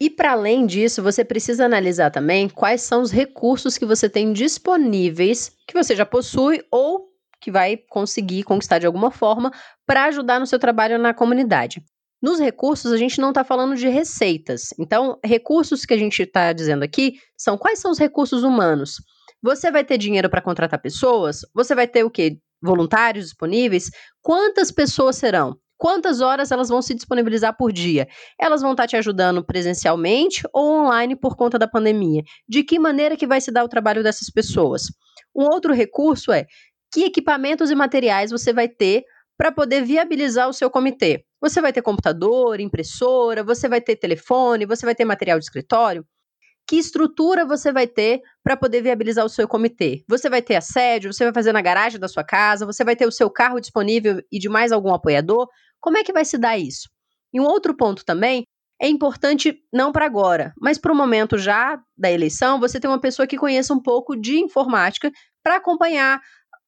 E 0.00 0.08
para 0.08 0.32
além 0.32 0.64
disso, 0.64 1.02
você 1.02 1.22
precisa 1.22 1.66
analisar 1.66 2.10
também 2.10 2.48
quais 2.48 2.80
são 2.80 3.02
os 3.02 3.10
recursos 3.10 3.76
que 3.76 3.84
você 3.84 4.08
tem 4.08 4.32
disponíveis, 4.32 5.52
que 5.66 5.74
você 5.74 5.94
já 5.94 6.06
possui 6.06 6.64
ou 6.70 7.10
que 7.38 7.50
vai 7.50 7.76
conseguir 7.76 8.42
conquistar 8.42 8.78
de 8.78 8.86
alguma 8.86 9.10
forma 9.10 9.50
para 9.86 10.04
ajudar 10.04 10.40
no 10.40 10.46
seu 10.46 10.58
trabalho 10.58 10.98
na 10.98 11.12
comunidade. 11.12 11.82
Nos 12.22 12.38
recursos, 12.38 12.92
a 12.92 12.96
gente 12.96 13.20
não 13.20 13.30
está 13.30 13.44
falando 13.44 13.76
de 13.76 13.88
receitas. 13.88 14.74
Então, 14.78 15.18
recursos 15.24 15.84
que 15.84 15.94
a 15.94 15.98
gente 15.98 16.22
está 16.22 16.52
dizendo 16.52 16.82
aqui 16.82 17.18
são 17.36 17.58
quais 17.58 17.78
são 17.78 17.90
os 17.90 17.98
recursos 17.98 18.42
humanos. 18.42 18.96
Você 19.42 19.70
vai 19.70 19.84
ter 19.84 19.98
dinheiro 19.98 20.28
para 20.28 20.42
contratar 20.42 20.80
pessoas? 20.80 21.40
Você 21.54 21.74
vai 21.74 21.86
ter 21.86 22.04
o 22.04 22.10
quê? 22.10 22.38
Voluntários 22.62 23.26
disponíveis? 23.26 23.90
Quantas 24.22 24.70
pessoas 24.70 25.16
serão? 25.16 25.56
Quantas 25.80 26.20
horas 26.20 26.52
elas 26.52 26.68
vão 26.68 26.82
se 26.82 26.92
disponibilizar 26.92 27.56
por 27.56 27.72
dia? 27.72 28.06
Elas 28.38 28.60
vão 28.60 28.72
estar 28.72 28.86
te 28.86 28.96
ajudando 28.98 29.42
presencialmente 29.42 30.42
ou 30.52 30.82
online 30.82 31.16
por 31.16 31.34
conta 31.34 31.58
da 31.58 31.66
pandemia? 31.66 32.22
De 32.46 32.62
que 32.62 32.78
maneira 32.78 33.16
que 33.16 33.26
vai 33.26 33.40
se 33.40 33.50
dar 33.50 33.64
o 33.64 33.68
trabalho 33.68 34.02
dessas 34.02 34.28
pessoas? 34.28 34.92
Um 35.34 35.44
outro 35.44 35.72
recurso 35.72 36.32
é 36.32 36.44
que 36.92 37.04
equipamentos 37.04 37.70
e 37.70 37.74
materiais 37.74 38.30
você 38.30 38.52
vai 38.52 38.68
ter 38.68 39.04
para 39.38 39.50
poder 39.50 39.82
viabilizar 39.82 40.50
o 40.50 40.52
seu 40.52 40.68
comitê. 40.70 41.24
Você 41.40 41.62
vai 41.62 41.72
ter 41.72 41.80
computador, 41.80 42.60
impressora, 42.60 43.42
você 43.42 43.66
vai 43.66 43.80
ter 43.80 43.96
telefone, 43.96 44.66
você 44.66 44.84
vai 44.84 44.94
ter 44.94 45.06
material 45.06 45.38
de 45.38 45.46
escritório. 45.46 46.04
Que 46.68 46.76
estrutura 46.76 47.44
você 47.44 47.72
vai 47.72 47.86
ter 47.86 48.20
para 48.44 48.56
poder 48.56 48.80
viabilizar 48.80 49.24
o 49.24 49.28
seu 49.28 49.48
comitê? 49.48 50.04
Você 50.08 50.30
vai 50.30 50.40
ter 50.40 50.54
assédio, 50.56 51.12
você 51.12 51.24
vai 51.24 51.32
fazer 51.32 51.52
na 51.52 51.60
garagem 51.60 51.98
da 51.98 52.06
sua 52.06 52.22
casa, 52.22 52.64
você 52.64 52.84
vai 52.84 52.94
ter 52.94 53.06
o 53.06 53.12
seu 53.12 53.28
carro 53.28 53.58
disponível 53.60 54.22
e 54.30 54.38
de 54.38 54.48
mais 54.48 54.70
algum 54.70 54.94
apoiador? 54.94 55.48
Como 55.80 55.98
é 55.98 56.04
que 56.04 56.12
vai 56.12 56.24
se 56.24 56.38
dar 56.38 56.58
isso? 56.58 56.88
E 57.32 57.40
um 57.40 57.44
outro 57.44 57.76
ponto 57.76 58.04
também 58.04 58.44
é 58.80 58.88
importante, 58.88 59.62
não 59.72 59.92
para 59.92 60.06
agora, 60.06 60.54
mas 60.58 60.78
para 60.78 60.92
o 60.92 60.96
momento 60.96 61.36
já 61.36 61.78
da 61.96 62.10
eleição, 62.10 62.58
você 62.58 62.80
ter 62.80 62.88
uma 62.88 63.00
pessoa 63.00 63.26
que 63.26 63.36
conheça 63.36 63.74
um 63.74 63.80
pouco 63.80 64.16
de 64.16 64.38
informática 64.38 65.10
para 65.42 65.56
acompanhar 65.56 66.20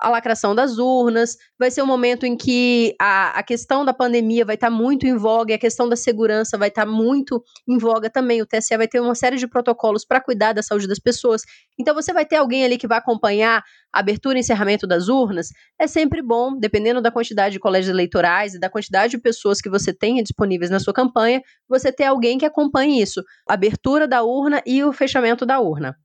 a 0.02 0.08
lacração 0.08 0.52
das 0.52 0.78
urnas, 0.78 1.36
vai 1.56 1.70
ser 1.70 1.80
um 1.80 1.86
momento 1.86 2.26
em 2.26 2.36
que 2.36 2.92
a, 3.00 3.38
a 3.38 3.42
questão 3.44 3.84
da 3.84 3.94
pandemia 3.94 4.44
vai 4.44 4.56
estar 4.56 4.68
tá 4.68 4.70
muito 4.70 5.06
em 5.06 5.16
voga 5.16 5.52
e 5.52 5.54
a 5.54 5.58
questão 5.58 5.88
da 5.88 5.94
segurança 5.94 6.58
vai 6.58 6.70
estar 6.70 6.84
tá 6.84 6.90
muito 6.90 7.40
em 7.68 7.78
voga 7.78 8.10
também. 8.10 8.42
O 8.42 8.46
TSE 8.46 8.76
vai 8.76 8.88
ter 8.88 8.98
uma 8.98 9.14
série 9.14 9.36
de 9.36 9.46
protocolos 9.46 10.04
para 10.04 10.20
cuidar 10.20 10.54
da 10.54 10.62
saúde 10.62 10.88
das 10.88 10.98
pessoas. 10.98 11.42
Então, 11.78 11.94
você 11.94 12.12
vai 12.12 12.26
ter 12.26 12.34
alguém 12.34 12.64
ali 12.64 12.76
que 12.76 12.88
vai 12.88 12.98
acompanhar 12.98 13.62
a 13.92 14.00
abertura 14.00 14.36
e 14.36 14.40
encerramento 14.40 14.88
das 14.88 15.06
urnas. 15.06 15.50
É 15.80 15.86
sempre 15.86 16.20
bom, 16.20 16.58
dependendo 16.58 17.00
da 17.00 17.12
quantidade 17.12 17.52
de 17.52 17.60
colégios 17.60 17.94
eleitorais 17.94 18.54
e 18.54 18.58
da 18.58 18.68
quantidade 18.68 19.12
de 19.12 19.18
pessoas 19.18 19.60
que 19.60 19.70
você 19.70 19.94
tenha 19.94 20.20
disponíveis 20.20 20.68
na 20.68 20.80
sua 20.80 20.92
campanha, 20.92 21.40
você 21.68 21.92
ter 21.92 22.04
alguém 22.04 22.38
que 22.38 22.44
acompanhe 22.44 23.00
isso, 23.00 23.22
a 23.48 23.54
abertura 23.54 24.08
da 24.08 24.24
urna 24.24 24.60
e 24.66 24.82
o 24.82 24.92
fechamento 24.92 25.46
da 25.46 25.60
urna. 25.60 25.96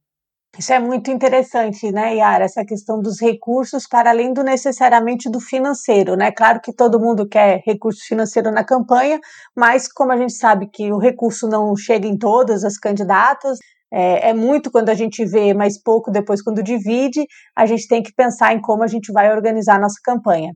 Isso 0.58 0.74
é 0.74 0.80
muito 0.80 1.12
interessante, 1.12 1.92
né, 1.92 2.16
Yara? 2.16 2.46
Essa 2.46 2.66
questão 2.66 3.00
dos 3.00 3.22
recursos 3.22 3.88
para 3.88 4.10
além 4.10 4.34
do 4.34 4.44
necessariamente 4.44 5.30
do 5.30 5.40
financeiro, 5.40 6.16
né? 6.16 6.32
Claro 6.32 6.60
que 6.60 6.74
todo 6.74 7.00
mundo 7.00 7.28
quer 7.28 7.62
recurso 7.64 8.04
financeiro 8.08 8.52
na 8.52 8.64
campanha, 8.64 9.20
mas 9.56 9.88
como 9.92 10.12
a 10.12 10.18
gente 10.18 10.34
sabe 10.34 10.68
que 10.68 10.92
o 10.92 10.98
recurso 10.98 11.48
não 11.48 11.76
chega 11.76 12.08
em 12.08 12.18
todas 12.18 12.64
as 12.64 12.76
candidatas, 12.76 13.60
é, 13.94 14.30
é, 14.30 14.34
muito 14.34 14.72
quando 14.72 14.90
a 14.90 14.96
gente 14.96 15.24
vê, 15.26 15.54
mas 15.54 15.82
pouco 15.82 16.10
depois 16.10 16.42
quando 16.42 16.64
divide, 16.64 17.26
a 17.56 17.66
gente 17.68 17.88
tem 17.88 18.02
que 18.02 18.14
pensar 18.14 18.54
em 18.54 18.60
como 18.60 18.84
a 18.84 18.88
gente 18.88 19.12
vai 19.14 19.32
organizar 19.32 19.76
a 19.76 19.82
nossa 19.82 20.00
campanha. 20.04 20.54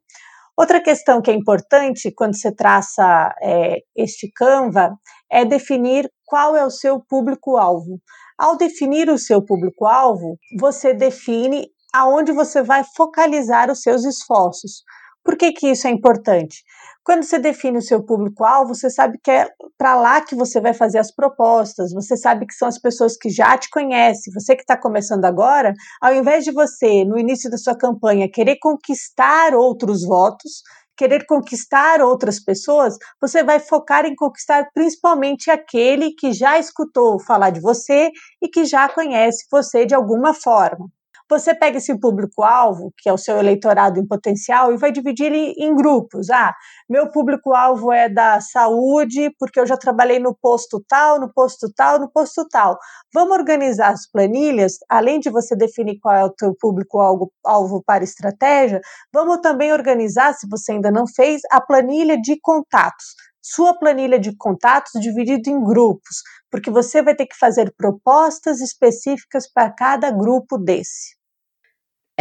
Outra 0.57 0.81
questão 0.81 1.21
que 1.21 1.31
é 1.31 1.33
importante 1.33 2.11
quando 2.15 2.35
você 2.35 2.53
traça 2.53 3.33
é, 3.41 3.77
este 3.95 4.29
Canva 4.35 4.95
é 5.31 5.45
definir 5.45 6.09
qual 6.25 6.55
é 6.55 6.65
o 6.65 6.71
seu 6.71 6.99
público-alvo. 7.07 7.99
Ao 8.41 8.57
definir 8.57 9.07
o 9.07 9.19
seu 9.19 9.39
público-alvo, 9.39 10.35
você 10.57 10.95
define 10.95 11.67
aonde 11.93 12.31
você 12.31 12.63
vai 12.63 12.83
focalizar 12.97 13.69
os 13.69 13.83
seus 13.83 14.03
esforços. 14.03 14.81
Por 15.23 15.37
que, 15.37 15.51
que 15.51 15.67
isso 15.67 15.85
é 15.85 15.91
importante? 15.91 16.63
Quando 17.03 17.21
você 17.21 17.37
define 17.37 17.77
o 17.77 17.83
seu 17.83 18.03
público-alvo, 18.03 18.73
você 18.73 18.89
sabe 18.89 19.19
que 19.23 19.29
é 19.29 19.47
para 19.77 19.93
lá 19.93 20.21
que 20.21 20.33
você 20.33 20.59
vai 20.59 20.73
fazer 20.73 20.97
as 20.97 21.13
propostas, 21.13 21.93
você 21.93 22.17
sabe 22.17 22.47
que 22.47 22.55
são 22.55 22.67
as 22.67 22.79
pessoas 22.79 23.15
que 23.15 23.29
já 23.29 23.55
te 23.59 23.69
conhecem. 23.69 24.33
Você 24.33 24.55
que 24.55 24.63
está 24.63 24.75
começando 24.75 25.25
agora, 25.25 25.71
ao 26.01 26.15
invés 26.15 26.43
de 26.43 26.51
você, 26.51 27.05
no 27.05 27.19
início 27.19 27.47
da 27.47 27.57
sua 27.57 27.77
campanha, 27.77 28.27
querer 28.27 28.57
conquistar 28.59 29.53
outros 29.53 30.03
votos, 30.03 30.63
querer 31.01 31.25
conquistar 31.25 31.99
outras 31.99 32.39
pessoas, 32.39 32.95
você 33.19 33.43
vai 33.43 33.59
focar 33.59 34.05
em 34.05 34.13
conquistar 34.15 34.69
principalmente 34.71 35.49
aquele 35.49 36.11
que 36.11 36.31
já 36.31 36.59
escutou 36.59 37.19
falar 37.19 37.49
de 37.49 37.59
você 37.59 38.11
e 38.39 38.47
que 38.47 38.65
já 38.65 38.87
conhece 38.87 39.47
você 39.51 39.83
de 39.83 39.95
alguma 39.95 40.31
forma. 40.31 40.87
Você 41.31 41.55
pega 41.55 41.77
esse 41.77 41.97
público-alvo, 41.97 42.93
que 42.97 43.07
é 43.07 43.13
o 43.13 43.17
seu 43.17 43.37
eleitorado 43.37 43.97
em 43.97 44.05
potencial, 44.05 44.73
e 44.73 44.77
vai 44.77 44.91
dividir 44.91 45.31
em 45.31 45.73
grupos. 45.73 46.29
Ah, 46.29 46.53
meu 46.89 47.09
público-alvo 47.09 47.89
é 47.89 48.09
da 48.09 48.41
saúde, 48.41 49.33
porque 49.39 49.57
eu 49.57 49.65
já 49.65 49.77
trabalhei 49.77 50.19
no 50.19 50.35
posto 50.35 50.83
tal, 50.89 51.21
no 51.21 51.31
posto 51.33 51.71
tal, 51.73 52.01
no 52.01 52.11
posto 52.11 52.45
tal. 52.49 52.77
Vamos 53.13 53.37
organizar 53.37 53.91
as 53.93 54.05
planilhas, 54.11 54.73
além 54.89 55.21
de 55.21 55.29
você 55.29 55.55
definir 55.55 55.99
qual 56.01 56.13
é 56.13 56.25
o 56.25 56.31
teu 56.31 56.53
público-alvo 56.53 57.81
para 57.85 58.03
estratégia, 58.03 58.81
vamos 59.13 59.37
também 59.37 59.71
organizar, 59.71 60.33
se 60.33 60.45
você 60.49 60.73
ainda 60.73 60.91
não 60.91 61.07
fez, 61.07 61.43
a 61.49 61.61
planilha 61.61 62.19
de 62.19 62.37
contatos 62.41 63.15
sua 63.43 63.73
planilha 63.73 64.19
de 64.19 64.35
contatos 64.37 64.91
dividida 65.01 65.49
em 65.49 65.63
grupos, 65.63 66.17
porque 66.51 66.69
você 66.69 67.01
vai 67.01 67.15
ter 67.15 67.25
que 67.25 67.35
fazer 67.35 67.73
propostas 67.75 68.61
específicas 68.61 69.51
para 69.51 69.71
cada 69.71 70.11
grupo 70.11 70.59
desse. 70.59 71.20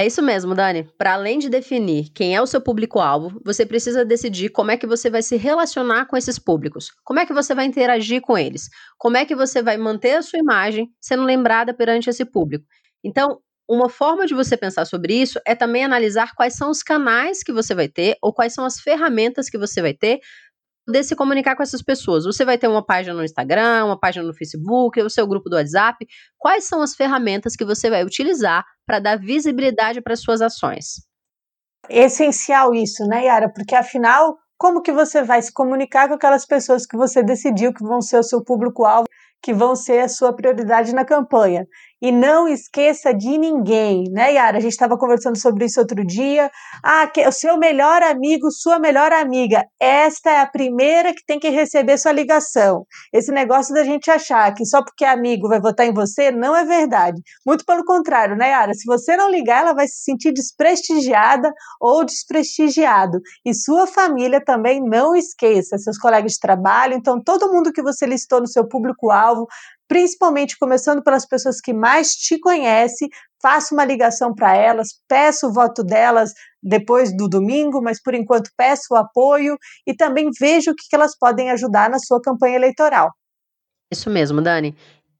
É 0.00 0.07
isso 0.07 0.23
mesmo, 0.23 0.54
Dani. 0.54 0.88
Para 0.97 1.12
além 1.12 1.38
de 1.38 1.50
definir 1.50 2.09
quem 2.14 2.35
é 2.35 2.40
o 2.40 2.47
seu 2.47 2.59
público-alvo, 2.59 3.38
você 3.45 3.66
precisa 3.66 4.02
decidir 4.02 4.49
como 4.49 4.71
é 4.71 4.76
que 4.78 4.87
você 4.87 5.11
vai 5.11 5.21
se 5.21 5.37
relacionar 5.37 6.07
com 6.07 6.16
esses 6.16 6.38
públicos. 6.38 6.90
Como 7.04 7.21
é 7.21 7.26
que 7.26 7.35
você 7.35 7.54
vai 7.54 7.66
interagir 7.66 8.23
com 8.23 8.38
eles? 8.38 8.71
Como 8.97 9.19
é 9.19 9.26
que 9.26 9.37
você 9.37 9.62
vai 9.62 9.76
manter 9.76 10.12
a 10.16 10.23
sua 10.23 10.38
imagem 10.38 10.90
sendo 10.99 11.23
lembrada 11.23 11.75
perante 11.75 12.09
esse 12.09 12.25
público? 12.25 12.64
Então, 13.04 13.40
uma 13.69 13.90
forma 13.90 14.26
de 14.26 14.33
você 14.33 14.57
pensar 14.57 14.87
sobre 14.87 15.12
isso 15.12 15.38
é 15.47 15.54
também 15.54 15.85
analisar 15.85 16.35
quais 16.35 16.54
são 16.54 16.71
os 16.71 16.83
canais 16.83 17.42
que 17.42 17.52
você 17.52 17.75
vai 17.75 17.87
ter 17.87 18.16
ou 18.23 18.33
quais 18.33 18.54
são 18.54 18.64
as 18.64 18.80
ferramentas 18.80 19.50
que 19.50 19.59
você 19.59 19.83
vai 19.83 19.92
ter 19.92 20.21
poder 20.87 21.05
se 21.05 21.15
comunicar 21.15 21.57
com 21.57 21.63
essas 21.63 21.83
pessoas. 21.83 22.25
Você 22.25 22.45
vai 22.45 22.59
ter 22.59 22.69
uma 22.69 22.85
página 22.85 23.15
no 23.15 23.25
Instagram, 23.25 23.85
uma 23.87 23.99
página 23.99 24.25
no 24.25 24.35
Facebook, 24.35 25.01
o 25.01 25.11
seu 25.11 25.27
grupo 25.27 25.49
do 25.49 25.57
WhatsApp. 25.57 26.07
Quais 26.39 26.65
são 26.65 26.83
as 26.83 26.95
ferramentas 26.95 27.55
que 27.55 27.65
você 27.65 27.89
vai 27.89 28.05
utilizar 28.05 28.65
para 28.87 28.99
dar 28.99 29.19
visibilidade 29.19 30.01
para 30.01 30.17
suas 30.17 30.41
ações? 30.41 31.07
É 31.89 32.05
essencial 32.05 32.75
isso, 32.75 33.05
né, 33.07 33.25
Yara? 33.25 33.53
Porque 33.53 33.75
afinal, 33.75 34.37
como 34.59 34.83
que 34.83 34.93
você 34.93 35.23
vai 35.23 35.41
se 35.41 35.53
comunicar 35.53 36.09
com 36.09 36.15
aquelas 36.15 36.45
pessoas 36.45 36.87
que 36.87 36.97
você 36.97 37.23
decidiu 37.23 37.73
que 37.73 37.83
vão 37.83 38.03
ser 38.03 38.19
o 38.19 38.23
seu 38.23 38.45
público-alvo, 38.45 39.09
que 39.43 39.55
vão 39.55 39.75
ser 39.75 40.01
a 40.01 40.09
sua 40.09 40.35
prioridade 40.35 40.95
na 40.95 41.05
campanha? 41.05 41.67
E 42.02 42.11
não 42.11 42.49
esqueça 42.49 43.12
de 43.12 43.37
ninguém, 43.37 44.04
né, 44.11 44.33
Yara? 44.33 44.57
A 44.57 44.61
gente 44.61 44.73
estava 44.73 44.97
conversando 44.97 45.38
sobre 45.38 45.66
isso 45.66 45.80
outro 45.80 46.04
dia. 46.04 46.50
Ah, 46.83 47.11
o 47.28 47.33
seu 47.33 47.59
melhor 47.59 48.02
amigo, 48.02 48.50
sua 48.50 48.78
melhor 48.78 49.12
amiga. 49.12 49.64
Esta 49.78 50.30
é 50.30 50.40
a 50.40 50.47
primeira 50.47 51.12
que 51.12 51.25
tem 51.26 51.38
que 51.38 51.50
receber 51.50 51.99
sua 51.99 52.12
ligação. 52.12 52.87
Esse 53.12 53.30
negócio 53.30 53.75
da 53.75 53.85
gente 53.85 54.11
achar 54.11 54.54
que 54.54 54.64
só 54.64 54.83
porque 54.83 55.04
é 55.04 55.11
amigo 55.11 55.49
vai 55.49 55.61
votar 55.61 55.87
em 55.87 55.92
você 55.92 56.30
não 56.30 56.57
é 56.57 56.64
verdade. 56.64 57.21
Muito 57.47 57.64
pelo 57.66 57.85
contrário, 57.85 58.37
né, 58.37 58.50
Yara? 58.50 58.73
Se 58.73 58.87
você 58.87 59.16
não 59.16 59.30
ligar, 59.30 59.62
ela 59.62 59.75
vai 59.75 59.87
se 59.87 60.02
sentir 60.02 60.33
desprestigiada 60.33 61.52
ou 61.80 62.04
desprestigiado. 62.04 63.21
E 63.45 63.54
sua 63.54 63.87
família 63.87 64.42
também 64.42 64.80
não 64.83 65.14
esqueça, 65.14 65.76
seus 65.76 65.99
colegas 65.99 66.33
de 66.33 66.40
trabalho. 66.40 66.95
Então, 66.95 67.23
todo 67.23 67.52
mundo 67.52 67.73
que 67.73 67.83
você 67.83 68.07
listou 68.07 68.40
no 68.40 68.49
seu 68.49 68.66
público-alvo, 68.66 69.47
principalmente 69.91 70.57
começando 70.57 71.03
pelas 71.03 71.27
pessoas 71.27 71.61
que 71.61 71.73
mais 71.73 72.13
te 72.13 72.39
conhecem, 72.39 73.09
faça 73.43 73.75
uma 73.75 73.85
ligação 73.85 74.33
para 74.33 74.55
elas, 74.57 74.91
peça 75.09 75.49
o 75.49 75.53
voto 75.53 75.83
delas 75.83 76.33
depois 76.63 77.15
do 77.17 77.29
domingo, 77.29 77.83
mas 77.83 78.01
por 78.01 78.15
enquanto 78.15 78.53
peça 78.57 78.85
o 78.93 78.97
apoio 78.97 79.59
e 79.85 79.93
também 79.93 80.31
veja 80.39 80.71
o 80.71 80.75
que 80.77 80.95
elas 80.95 81.19
podem 81.19 81.51
ajudar 81.51 81.91
na 81.91 81.99
sua 81.99 82.23
campanha 82.23 82.55
eleitoral. 82.55 83.11
Isso 83.91 84.09
mesmo, 84.09 84.41
Dani. 84.41 84.77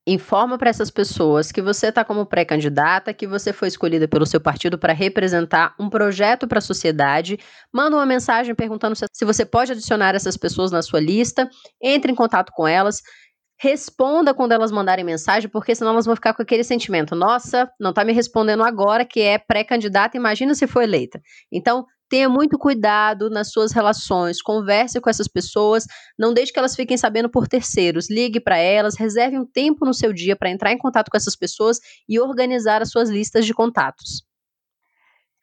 Informa 0.07 0.57
para 0.57 0.71
essas 0.71 0.91
pessoas 0.91 1.50
que 1.50 1.61
você 1.61 1.89
está 1.89 2.05
como 2.05 2.25
pré-candidata, 2.25 3.12
que 3.12 3.27
você 3.27 3.53
foi 3.53 3.67
escolhida 3.69 4.07
pelo 4.07 4.25
seu 4.25 4.41
partido 4.41 4.79
para 4.79 4.93
representar 4.93 5.75
um 5.81 5.91
projeto 5.91 6.47
para 6.47 6.59
a 6.59 6.62
sociedade. 6.62 7.39
Manda 7.73 7.97
uma 7.97 8.07
mensagem 8.07 8.55
perguntando 8.55 8.95
se 8.97 9.25
você 9.25 9.45
pode 9.45 9.73
adicionar 9.73 10.15
essas 10.15 10.37
pessoas 10.37 10.71
na 10.71 10.81
sua 10.81 11.00
lista. 11.00 11.50
Entre 11.83 12.11
em 12.11 12.15
contato 12.15 12.53
com 12.53 12.67
elas. 12.67 13.03
Responda 13.62 14.33
quando 14.33 14.52
elas 14.52 14.73
mandarem 14.73 15.05
mensagem, 15.05 15.50
porque 15.50 15.75
senão 15.75 15.93
elas 15.93 16.07
vão 16.07 16.17
ficar 16.17 16.33
com 16.33 16.40
aquele 16.40 16.64
sentimento: 16.64 17.14
nossa, 17.14 17.71
não 17.79 17.90
está 17.90 18.02
me 18.05 18.12
respondendo 18.12 18.62
agora 18.62 19.05
que 19.05 19.21
é 19.21 19.37
pré-candidata, 19.37 20.17
imagina 20.17 20.55
se 20.55 20.67
for 20.67 20.83
eleita. 20.83 21.21
Então, 21.52 21.87
Tenha 22.11 22.29
muito 22.29 22.59
cuidado 22.59 23.31
nas 23.31 23.52
suas 23.52 23.71
relações, 23.71 24.43
converse 24.43 25.00
com 25.00 25.09
essas 25.09 25.29
pessoas, 25.29 25.85
não 26.19 26.35
deixe 26.35 26.52
que 26.52 26.59
elas 26.59 26.75
fiquem 26.75 26.97
sabendo 26.97 27.31
por 27.31 27.47
terceiros. 27.47 28.11
Ligue 28.11 28.40
para 28.40 28.59
elas, 28.59 28.97
reserve 28.97 29.38
um 29.38 29.47
tempo 29.47 29.87
no 29.87 29.95
seu 29.95 30.12
dia 30.12 30.35
para 30.35 30.50
entrar 30.50 30.73
em 30.73 30.76
contato 30.76 31.09
com 31.09 31.17
essas 31.17 31.37
pessoas 31.37 31.79
e 32.09 32.19
organizar 32.19 32.83
as 32.83 32.90
suas 32.90 33.09
listas 33.09 33.47
de 33.47 33.55
contatos. 33.55 34.29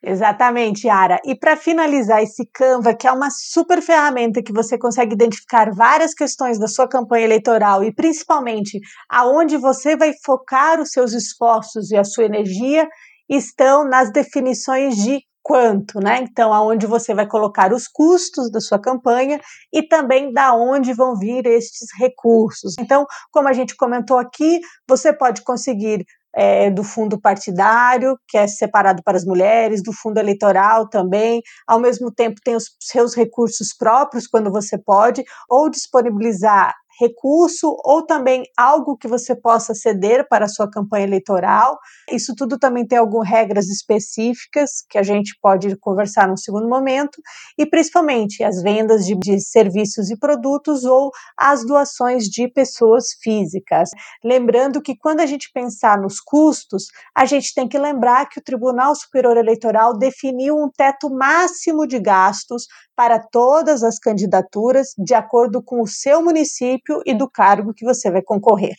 Exatamente, 0.09 0.87
Yara. 0.87 1.19
E 1.25 1.35
para 1.35 1.57
finalizar 1.57 2.23
esse 2.23 2.45
Canva, 2.53 2.95
que 2.95 3.05
é 3.05 3.11
uma 3.11 3.29
super 3.29 3.81
ferramenta 3.81 4.41
que 4.41 4.53
você 4.53 4.77
consegue 4.77 5.13
identificar 5.13 5.69
várias 5.75 6.13
questões 6.13 6.57
da 6.57 6.65
sua 6.65 6.87
campanha 6.87 7.25
eleitoral 7.25 7.83
e 7.83 7.93
principalmente 7.93 8.79
aonde 9.09 9.57
você 9.57 9.97
vai 9.97 10.13
focar 10.25 10.79
os 10.79 10.91
seus 10.91 11.11
esforços 11.11 11.91
e 11.91 11.97
a 11.97 12.05
sua 12.05 12.23
energia, 12.23 12.87
estão 13.27 13.83
nas 13.83 14.09
definições 14.09 14.95
de 14.95 15.19
quanto, 15.43 15.99
né? 15.99 16.19
Então, 16.21 16.53
aonde 16.53 16.87
você 16.87 17.13
vai 17.13 17.27
colocar 17.27 17.73
os 17.73 17.85
custos 17.85 18.49
da 18.49 18.61
sua 18.61 18.79
campanha 18.79 19.41
e 19.73 19.83
também 19.83 20.31
da 20.31 20.53
onde 20.53 20.93
vão 20.93 21.17
vir 21.17 21.45
estes 21.45 21.89
recursos. 21.99 22.75
Então, 22.79 23.05
como 23.29 23.49
a 23.49 23.53
gente 23.53 23.75
comentou 23.75 24.17
aqui, 24.17 24.61
você 24.87 25.11
pode 25.11 25.43
conseguir 25.43 26.05
é, 26.37 26.69
do 26.69 26.83
fundo 26.83 27.19
partidário, 27.19 28.15
que 28.27 28.37
é 28.37 28.45
separado 28.45 29.01
para 29.03 29.17
as 29.17 29.25
mulheres, 29.25 29.81
do 29.81 29.91
fundo 29.91 30.19
eleitoral 30.19 30.87
também, 30.87 31.41
ao 31.65 31.79
mesmo 31.79 32.11
tempo 32.11 32.39
tem 32.43 32.55
os 32.55 32.65
seus 32.79 33.15
recursos 33.15 33.75
próprios 33.75 34.27
quando 34.27 34.51
você 34.51 34.77
pode, 34.77 35.23
ou 35.49 35.67
disponibilizar 35.67 36.75
recurso 36.99 37.75
ou 37.83 38.05
também 38.05 38.43
algo 38.57 38.97
que 38.97 39.07
você 39.07 39.35
possa 39.35 39.73
ceder 39.73 40.27
para 40.27 40.45
a 40.45 40.49
sua 40.49 40.69
campanha 40.69 41.05
eleitoral. 41.05 41.77
Isso 42.11 42.33
tudo 42.35 42.57
também 42.57 42.85
tem 42.85 42.97
algumas 42.97 43.27
regras 43.27 43.67
específicas 43.67 44.81
que 44.89 44.97
a 44.97 45.03
gente 45.03 45.37
pode 45.41 45.75
conversar 45.77 46.27
num 46.27 46.37
segundo 46.37 46.67
momento, 46.67 47.21
e 47.57 47.65
principalmente 47.65 48.43
as 48.43 48.61
vendas 48.61 49.05
de, 49.05 49.15
de 49.15 49.39
serviços 49.39 50.09
e 50.09 50.17
produtos 50.17 50.83
ou 50.83 51.11
as 51.37 51.65
doações 51.65 52.25
de 52.25 52.47
pessoas 52.47 53.13
físicas. 53.21 53.89
Lembrando 54.23 54.81
que 54.81 54.95
quando 54.97 55.19
a 55.19 55.25
gente 55.25 55.49
pensar 55.53 55.99
nos 55.99 56.19
custos, 56.19 56.85
a 57.15 57.25
gente 57.25 57.53
tem 57.53 57.67
que 57.67 57.77
lembrar 57.77 58.27
que 58.27 58.39
o 58.39 58.43
Tribunal 58.43 58.95
Superior 58.95 59.37
Eleitoral 59.37 59.97
definiu 59.97 60.55
um 60.55 60.69
teto 60.75 61.09
máximo 61.09 61.85
de 61.85 61.99
gastos 61.99 62.65
para 62.97 63.19
todas 63.19 63.83
as 63.83 63.99
candidaturas 63.99 64.95
de 64.97 65.13
acordo 65.13 65.61
com 65.61 65.83
o 65.83 65.87
seu 65.87 66.19
município 66.19 66.99
e 67.05 67.13
do 67.13 67.29
cargo 67.29 67.71
que 67.71 67.85
você 67.85 68.09
vai 68.09 68.23
concorrer. 68.23 68.75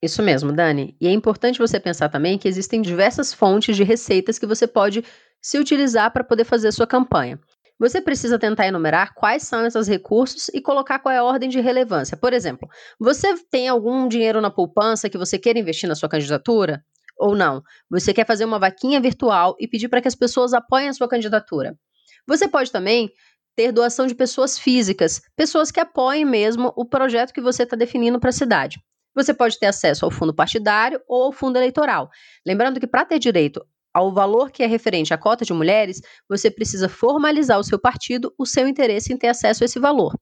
Isso 0.00 0.22
mesmo, 0.22 0.52
Dani. 0.52 0.96
E 1.00 1.08
é 1.08 1.10
importante 1.10 1.58
você 1.58 1.80
pensar 1.80 2.08
também 2.08 2.38
que 2.38 2.46
existem 2.46 2.80
diversas 2.80 3.34
fontes 3.34 3.74
de 3.74 3.82
receitas 3.82 4.38
que 4.38 4.46
você 4.46 4.64
pode 4.64 5.04
se 5.42 5.58
utilizar 5.58 6.12
para 6.12 6.22
poder 6.22 6.44
fazer 6.44 6.68
a 6.68 6.72
sua 6.72 6.86
campanha. 6.86 7.40
Você 7.80 8.00
precisa 8.00 8.38
tentar 8.38 8.68
enumerar 8.68 9.12
quais 9.14 9.42
são 9.42 9.66
esses 9.66 9.88
recursos 9.88 10.48
e 10.54 10.60
colocar 10.60 11.00
qual 11.00 11.12
é 11.12 11.18
a 11.18 11.24
ordem 11.24 11.48
de 11.48 11.60
relevância. 11.60 12.16
Por 12.16 12.32
exemplo, 12.32 12.68
você 12.98 13.36
tem 13.50 13.66
algum 13.66 14.06
dinheiro 14.06 14.40
na 14.40 14.50
poupança 14.52 15.10
que 15.10 15.18
você 15.18 15.36
queira 15.36 15.58
investir 15.58 15.88
na 15.88 15.96
sua 15.96 16.08
candidatura? 16.08 16.84
Ou 17.18 17.34
não? 17.34 17.60
Você 17.90 18.14
quer 18.14 18.24
fazer 18.24 18.44
uma 18.44 18.58
vaquinha 18.60 19.00
virtual 19.00 19.56
e 19.58 19.66
pedir 19.66 19.88
para 19.88 20.00
que 20.00 20.06
as 20.06 20.14
pessoas 20.14 20.54
apoiem 20.54 20.88
a 20.88 20.92
sua 20.92 21.08
candidatura? 21.08 21.76
Você 22.28 22.46
pode 22.46 22.70
também 22.70 23.10
ter 23.58 23.72
doação 23.72 24.06
de 24.06 24.14
pessoas 24.14 24.56
físicas, 24.56 25.20
pessoas 25.34 25.72
que 25.72 25.80
apoiem 25.80 26.24
mesmo 26.24 26.72
o 26.76 26.84
projeto 26.84 27.32
que 27.32 27.40
você 27.40 27.64
está 27.64 27.74
definindo 27.74 28.20
para 28.20 28.30
a 28.30 28.32
cidade. 28.32 28.78
Você 29.16 29.34
pode 29.34 29.58
ter 29.58 29.66
acesso 29.66 30.04
ao 30.04 30.12
fundo 30.12 30.32
partidário 30.32 31.00
ou 31.08 31.24
ao 31.24 31.32
fundo 31.32 31.56
eleitoral. 31.56 32.08
Lembrando 32.46 32.78
que 32.78 32.86
para 32.86 33.04
ter 33.04 33.18
direito 33.18 33.60
ao 33.92 34.14
valor 34.14 34.52
que 34.52 34.62
é 34.62 34.66
referente 34.68 35.12
à 35.12 35.18
cota 35.18 35.44
de 35.44 35.52
mulheres, 35.52 36.00
você 36.28 36.48
precisa 36.48 36.88
formalizar 36.88 37.58
o 37.58 37.64
seu 37.64 37.80
partido 37.80 38.32
o 38.38 38.46
seu 38.46 38.68
interesse 38.68 39.12
em 39.12 39.16
ter 39.16 39.26
acesso 39.26 39.64
a 39.64 39.66
esse 39.66 39.80
valor. 39.80 40.14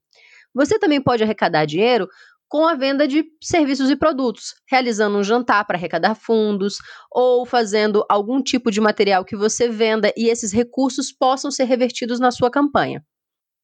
Você 0.51 0.79
também 0.79 0.99
pode 0.99 1.21
arrecadar 1.21 1.65
dinheiro 1.65 2.07
com 2.49 2.65
a 2.65 2.73
venda 2.73 3.07
de 3.07 3.23
serviços 3.39 3.91
e 3.91 3.95
produtos, 3.95 4.55
realizando 4.67 5.15
um 5.15 5.23
jantar 5.23 5.63
para 5.67 5.77
arrecadar 5.77 6.15
fundos 6.15 6.77
ou 7.11 7.45
fazendo 7.45 8.03
algum 8.09 8.41
tipo 8.41 8.71
de 8.71 8.81
material 8.81 9.23
que 9.23 9.35
você 9.35 9.69
venda 9.69 10.11
e 10.17 10.27
esses 10.27 10.51
recursos 10.51 11.11
possam 11.11 11.51
ser 11.51 11.65
revertidos 11.65 12.19
na 12.19 12.31
sua 12.31 12.49
campanha. 12.49 13.05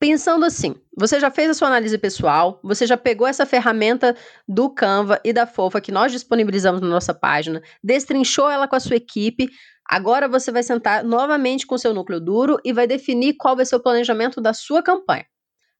Pensando 0.03 0.43
assim, 0.43 0.75
você 0.97 1.17
já 1.17 1.31
fez 1.31 1.49
a 1.49 1.53
sua 1.53 1.69
análise 1.69 1.97
pessoal, 1.97 2.59
você 2.61 2.85
já 2.85 2.97
pegou 2.97 3.25
essa 3.25 3.45
ferramenta 3.45 4.13
do 4.45 4.69
Canva 4.69 5.17
e 5.23 5.31
da 5.31 5.47
Fofa 5.47 5.79
que 5.79 5.93
nós 5.93 6.11
disponibilizamos 6.11 6.81
na 6.81 6.89
nossa 6.89 7.13
página, 7.13 7.63
destrinchou 7.81 8.49
ela 8.49 8.67
com 8.67 8.75
a 8.75 8.81
sua 8.81 8.97
equipe, 8.97 9.47
agora 9.89 10.27
você 10.27 10.51
vai 10.51 10.61
sentar 10.61 11.05
novamente 11.05 11.65
com 11.65 11.77
seu 11.77 11.93
núcleo 11.93 12.19
duro 12.19 12.59
e 12.65 12.73
vai 12.73 12.85
definir 12.85 13.35
qual 13.37 13.55
vai 13.55 13.65
ser 13.65 13.77
o 13.77 13.79
planejamento 13.79 14.41
da 14.41 14.53
sua 14.53 14.83
campanha. 14.83 15.25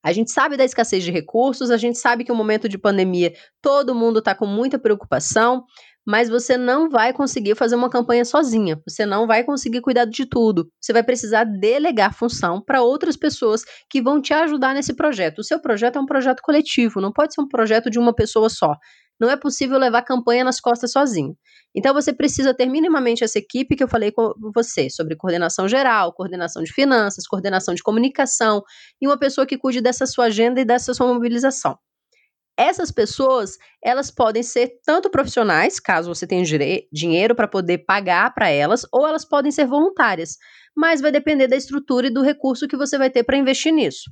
A 0.02 0.14
gente 0.14 0.32
sabe 0.32 0.56
da 0.56 0.64
escassez 0.64 1.04
de 1.04 1.12
recursos, 1.12 1.70
a 1.70 1.76
gente 1.76 1.98
sabe 1.98 2.24
que 2.24 2.32
o 2.32 2.36
momento 2.36 2.70
de 2.70 2.78
pandemia 2.78 3.34
todo 3.62 3.94
mundo 3.94 4.20
está 4.20 4.34
com 4.34 4.46
muita 4.46 4.80
preocupação, 4.80 5.66
mas 6.06 6.30
você 6.30 6.58
não 6.58 6.90
vai 6.90 7.14
conseguir 7.14 7.56
fazer 7.56 7.76
uma 7.76 7.90
campanha 7.90 8.26
sozinha, 8.26 8.82
você 8.88 9.06
não 9.06 9.26
vai 9.26 9.44
conseguir 9.44 9.82
cuidar 9.82 10.06
de 10.06 10.26
tudo. 10.26 10.68
Você 10.82 10.92
vai 10.94 11.04
precisar 11.04 11.44
delegar 11.46 12.14
função 12.14 12.62
para 12.62 12.82
outras 12.82 13.16
pessoas 13.16 13.64
que 13.90 14.02
vão 14.02 14.22
te 14.22 14.34
ajudar 14.34 14.74
nesse 14.74 14.94
projeto. 14.96 15.40
O 15.40 15.44
seu 15.44 15.60
projeto 15.60 15.98
é 15.98 16.02
um 16.02 16.06
projeto 16.06 16.42
coletivo, 16.42 17.02
não 17.02 17.12
pode 17.12 17.34
ser 17.34 17.42
um 17.42 17.48
projeto 17.48 17.90
de 17.90 18.00
uma 18.00 18.14
pessoa 18.14 18.50
só. 18.50 18.76
Não 19.20 19.30
é 19.30 19.38
possível 19.38 19.78
levar 19.78 20.02
campanha 20.02 20.44
nas 20.44 20.60
costas 20.60 20.92
sozinho. 20.92 21.36
Então 21.76 21.94
você 21.94 22.12
precisa 22.14 22.54
ter 22.54 22.66
minimamente 22.68 23.24
essa 23.24 23.40
equipe 23.40 23.76
que 23.76 23.84
eu 23.84 23.88
falei 23.88 24.12
com 24.12 24.34
você 24.54 24.90
sobre 24.90 25.16
coordenação 25.16 25.68
geral, 25.68 26.14
coordenação 26.14 26.64
de 26.64 26.74
finanças, 26.74 27.26
coordenação 27.28 27.74
de 27.74 27.82
comunicação 27.82 28.62
e 29.02 29.08
uma 29.08 29.18
pessoa 29.18 29.48
que 29.48 29.58
cuide 29.58 29.82
dessa 29.82 30.06
sua 30.06 30.26
agenda 30.26 30.60
e 30.62 30.66
dessa 30.66 30.94
sua 30.94 31.08
mobilização. 31.08 31.78
Essas 32.58 32.92
pessoas, 32.92 33.58
elas 33.84 34.12
podem 34.12 34.44
ser 34.44 34.74
tanto 34.86 35.10
profissionais, 35.10 35.80
caso 35.80 36.14
você 36.14 36.28
tenha 36.28 36.44
dinheiro 36.92 37.34
para 37.36 37.48
poder 37.48 37.80
pagar 37.80 38.32
para 38.34 38.50
elas, 38.50 38.86
ou 38.92 39.08
elas 39.08 39.26
podem 39.26 39.52
ser 39.52 39.66
voluntárias, 39.66 40.38
mas 40.76 41.02
vai 41.02 41.12
depender 41.12 41.48
da 41.48 41.56
estrutura 41.56 42.08
e 42.08 42.14
do 42.14 42.22
recurso 42.22 42.68
que 42.68 42.78
você 42.78 42.98
vai 42.98 43.10
ter 43.10 43.24
para 43.24 43.38
investir 43.38 43.74
nisso. 43.74 44.12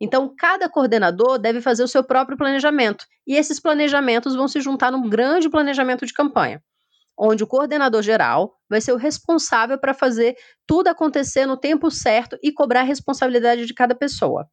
Então, 0.00 0.34
cada 0.38 0.68
coordenador 0.68 1.38
deve 1.38 1.60
fazer 1.60 1.84
o 1.84 1.88
seu 1.88 2.04
próprio 2.04 2.36
planejamento, 2.38 3.06
e 3.26 3.36
esses 3.36 3.60
planejamentos 3.60 4.34
vão 4.36 4.48
se 4.48 4.60
juntar 4.60 4.92
num 4.92 5.08
grande 5.08 5.48
planejamento 5.50 6.06
de 6.06 6.12
campanha, 6.12 6.62
onde 7.18 7.44
o 7.44 7.46
coordenador 7.48 8.02
geral 8.02 8.56
vai 8.70 8.80
ser 8.80 8.92
o 8.92 8.96
responsável 8.98 9.78
para 9.78 9.94
fazer 9.94 10.36
tudo 10.66 10.88
acontecer 10.88 11.46
no 11.46 11.56
tempo 11.58 11.90
certo 11.90 12.38
e 12.42 12.52
cobrar 12.52 12.80
a 12.80 12.84
responsabilidade 12.84 13.66
de 13.66 13.74
cada 13.74 13.94
pessoa. 13.94 14.48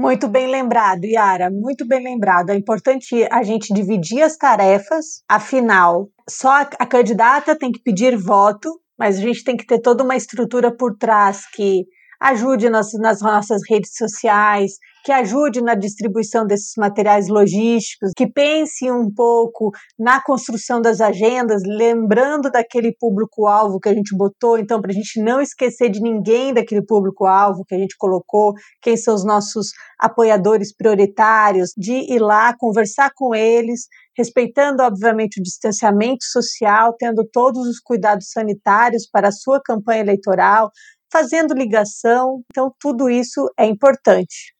Muito 0.00 0.28
bem 0.28 0.46
lembrado, 0.46 1.04
Yara, 1.04 1.50
muito 1.50 1.86
bem 1.86 2.02
lembrado. 2.02 2.48
É 2.48 2.56
importante 2.56 3.22
a 3.30 3.42
gente 3.42 3.74
dividir 3.74 4.22
as 4.22 4.34
tarefas, 4.34 5.22
afinal, 5.28 6.08
só 6.26 6.62
a, 6.62 6.86
candidata 6.86 7.54
tem 7.54 7.70
que 7.70 7.82
pedir 7.82 8.16
voto, 8.16 8.80
mas 8.98 9.18
a 9.18 9.20
gente 9.20 9.44
tem 9.44 9.58
que 9.58 9.66
ter 9.66 9.78
toda 9.78 10.02
uma 10.02 10.16
estrutura 10.16 10.74
por 10.74 10.96
trás 10.96 11.42
que 11.50 11.84
ajude 12.18 12.70
nas, 12.70 12.94
nas 12.94 13.20
nossas 13.20 13.60
redes 13.68 13.90
sociais, 13.94 14.72
que 15.04 15.12
ajude 15.12 15.62
na 15.62 15.74
distribuição 15.74 16.46
desses 16.46 16.72
materiais 16.76 17.28
logísticos, 17.28 18.12
que 18.16 18.26
pense 18.30 18.90
um 18.90 19.12
pouco 19.12 19.70
na 19.98 20.22
construção 20.22 20.80
das 20.80 21.00
agendas, 21.00 21.62
lembrando 21.64 22.50
daquele 22.50 22.94
público-alvo 22.98 23.80
que 23.80 23.88
a 23.88 23.94
gente 23.94 24.16
botou, 24.16 24.58
então, 24.58 24.80
para 24.80 24.90
a 24.90 24.94
gente 24.94 25.20
não 25.22 25.40
esquecer 25.40 25.90
de 25.90 26.00
ninguém 26.00 26.52
daquele 26.52 26.84
público-alvo 26.84 27.64
que 27.66 27.74
a 27.74 27.78
gente 27.78 27.96
colocou, 27.96 28.52
quem 28.82 28.96
são 28.96 29.14
os 29.14 29.24
nossos 29.24 29.68
apoiadores 29.98 30.74
prioritários, 30.74 31.70
de 31.76 31.92
ir 31.92 32.20
lá 32.20 32.54
conversar 32.56 33.10
com 33.14 33.34
eles, 33.34 33.86
respeitando, 34.16 34.82
obviamente, 34.82 35.40
o 35.40 35.42
distanciamento 35.42 36.24
social, 36.24 36.94
tendo 36.98 37.26
todos 37.32 37.66
os 37.66 37.80
cuidados 37.80 38.30
sanitários 38.30 39.08
para 39.10 39.28
a 39.28 39.32
sua 39.32 39.60
campanha 39.62 40.00
eleitoral, 40.00 40.70
fazendo 41.10 41.54
ligação. 41.54 42.42
Então, 42.50 42.72
tudo 42.78 43.08
isso 43.08 43.50
é 43.58 43.66
importante. 43.66 44.54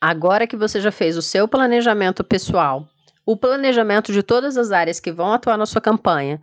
Agora 0.00 0.46
que 0.46 0.56
você 0.56 0.80
já 0.80 0.92
fez 0.92 1.16
o 1.16 1.22
seu 1.22 1.48
planejamento 1.48 2.22
pessoal, 2.22 2.86
o 3.24 3.36
planejamento 3.36 4.12
de 4.12 4.22
todas 4.22 4.56
as 4.58 4.70
áreas 4.70 5.00
que 5.00 5.10
vão 5.10 5.32
atuar 5.32 5.56
na 5.56 5.64
sua 5.64 5.80
campanha, 5.80 6.40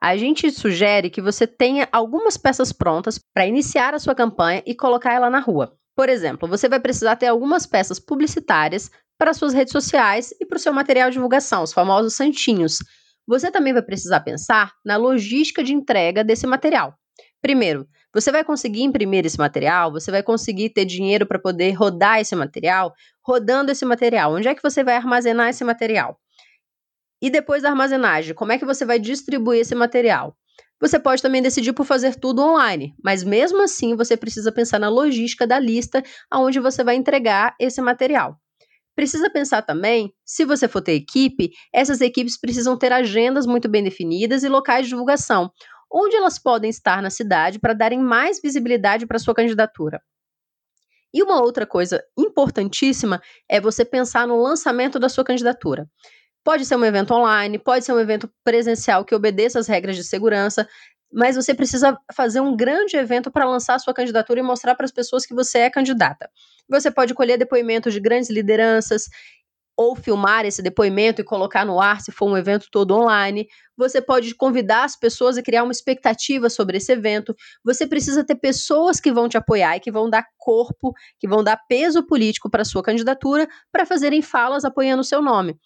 a 0.00 0.16
gente 0.16 0.50
sugere 0.50 1.08
que 1.08 1.22
você 1.22 1.46
tenha 1.46 1.88
algumas 1.92 2.36
peças 2.36 2.72
prontas 2.72 3.18
para 3.32 3.46
iniciar 3.46 3.94
a 3.94 3.98
sua 3.98 4.14
campanha 4.14 4.62
e 4.66 4.74
colocar 4.74 5.14
ela 5.14 5.30
na 5.30 5.38
rua. 5.38 5.72
Por 5.94 6.08
exemplo, 6.08 6.48
você 6.48 6.68
vai 6.68 6.80
precisar 6.80 7.16
ter 7.16 7.28
algumas 7.28 7.64
peças 7.64 7.98
publicitárias 7.98 8.90
para 9.16 9.32
suas 9.32 9.54
redes 9.54 9.72
sociais 9.72 10.34
e 10.40 10.44
para 10.44 10.56
o 10.56 10.60
seu 10.60 10.72
material 10.72 11.08
de 11.08 11.14
divulgação, 11.14 11.62
os 11.62 11.72
famosos 11.72 12.14
santinhos. 12.14 12.78
Você 13.26 13.50
também 13.50 13.72
vai 13.72 13.82
precisar 13.82 14.20
pensar 14.20 14.72
na 14.84 14.96
logística 14.96 15.64
de 15.64 15.72
entrega 15.72 16.22
desse 16.22 16.46
material. 16.46 16.94
Primeiro, 17.40 17.86
você 18.16 18.32
vai 18.32 18.42
conseguir 18.42 18.82
imprimir 18.82 19.26
esse 19.26 19.38
material, 19.38 19.92
você 19.92 20.10
vai 20.10 20.22
conseguir 20.22 20.70
ter 20.70 20.86
dinheiro 20.86 21.26
para 21.26 21.38
poder 21.38 21.72
rodar 21.72 22.18
esse 22.18 22.34
material, 22.34 22.94
rodando 23.22 23.70
esse 23.70 23.84
material. 23.84 24.32
Onde 24.32 24.48
é 24.48 24.54
que 24.54 24.62
você 24.62 24.82
vai 24.82 24.96
armazenar 24.96 25.50
esse 25.50 25.62
material? 25.62 26.18
E 27.20 27.28
depois 27.28 27.62
da 27.62 27.68
armazenagem, 27.68 28.34
como 28.34 28.52
é 28.52 28.58
que 28.58 28.64
você 28.64 28.86
vai 28.86 28.98
distribuir 28.98 29.60
esse 29.60 29.74
material? 29.74 30.34
Você 30.80 30.98
pode 30.98 31.20
também 31.20 31.42
decidir 31.42 31.74
por 31.74 31.84
fazer 31.84 32.14
tudo 32.14 32.40
online, 32.40 32.94
mas 33.04 33.22
mesmo 33.22 33.60
assim 33.62 33.94
você 33.94 34.16
precisa 34.16 34.50
pensar 34.50 34.78
na 34.78 34.88
logística 34.88 35.46
da 35.46 35.58
lista 35.58 36.02
aonde 36.30 36.58
você 36.58 36.82
vai 36.82 36.96
entregar 36.96 37.54
esse 37.60 37.82
material. 37.82 38.38
Precisa 38.94 39.28
pensar 39.28 39.60
também, 39.60 40.10
se 40.24 40.46
você 40.46 40.66
for 40.66 40.80
ter 40.80 40.94
equipe, 40.94 41.50
essas 41.70 42.00
equipes 42.00 42.40
precisam 42.40 42.78
ter 42.78 42.94
agendas 42.94 43.44
muito 43.44 43.68
bem 43.68 43.84
definidas 43.84 44.42
e 44.42 44.48
locais 44.48 44.86
de 44.86 44.88
divulgação, 44.88 45.50
onde 45.92 46.16
elas 46.16 46.38
podem 46.38 46.70
estar 46.70 47.02
na 47.02 47.10
cidade 47.10 47.58
para 47.58 47.74
darem 47.74 47.98
mais 47.98 48.40
visibilidade 48.40 49.06
para 49.06 49.18
sua 49.18 49.34
candidatura. 49.34 50.00
E 51.12 51.22
uma 51.22 51.40
outra 51.40 51.66
coisa 51.66 52.02
importantíssima 52.18 53.22
é 53.48 53.60
você 53.60 53.84
pensar 53.84 54.26
no 54.26 54.40
lançamento 54.40 54.98
da 54.98 55.08
sua 55.08 55.24
candidatura. 55.24 55.88
Pode 56.44 56.64
ser 56.64 56.76
um 56.76 56.84
evento 56.84 57.14
online, 57.14 57.58
pode 57.58 57.84
ser 57.84 57.92
um 57.92 57.98
evento 57.98 58.30
presencial 58.44 59.04
que 59.04 59.14
obedeça 59.14 59.58
às 59.58 59.66
regras 59.66 59.96
de 59.96 60.04
segurança, 60.04 60.68
mas 61.12 61.36
você 61.36 61.54
precisa 61.54 61.98
fazer 62.14 62.40
um 62.40 62.56
grande 62.56 62.96
evento 62.96 63.30
para 63.30 63.48
lançar 63.48 63.78
sua 63.78 63.94
candidatura 63.94 64.40
e 64.40 64.42
mostrar 64.42 64.74
para 64.74 64.84
as 64.84 64.92
pessoas 64.92 65.24
que 65.24 65.34
você 65.34 65.60
é 65.60 65.70
candidata. 65.70 66.28
Você 66.68 66.90
pode 66.90 67.14
colher 67.14 67.38
depoimentos 67.38 67.94
de 67.94 68.00
grandes 68.00 68.28
lideranças 68.28 69.08
ou 69.76 69.94
filmar 69.94 70.44
esse 70.46 70.62
depoimento 70.62 71.20
e 71.20 71.24
colocar 71.24 71.64
no 71.64 71.80
ar 71.80 72.00
se 72.00 72.10
for 72.10 72.28
um 72.30 72.36
evento 72.36 72.68
todo 72.70 72.94
online. 72.94 73.46
Você 73.76 74.00
pode 74.00 74.34
convidar 74.34 74.84
as 74.84 74.96
pessoas 74.96 75.36
e 75.36 75.42
criar 75.42 75.62
uma 75.62 75.72
expectativa 75.72 76.48
sobre 76.48 76.78
esse 76.78 76.92
evento. 76.92 77.34
Você 77.64 77.86
precisa 77.86 78.24
ter 78.24 78.36
pessoas 78.36 78.98
que 79.00 79.12
vão 79.12 79.28
te 79.28 79.36
apoiar 79.36 79.76
e 79.76 79.80
que 79.80 79.92
vão 79.92 80.08
dar 80.08 80.24
corpo, 80.38 80.92
que 81.18 81.28
vão 81.28 81.44
dar 81.44 81.58
peso 81.68 82.06
político 82.06 82.48
para 82.50 82.64
sua 82.64 82.82
candidatura, 82.82 83.46
para 83.70 83.84
fazerem 83.84 84.22
falas 84.22 84.64
apoiando 84.64 85.02
o 85.02 85.04
seu 85.04 85.20
nome. 85.20 85.56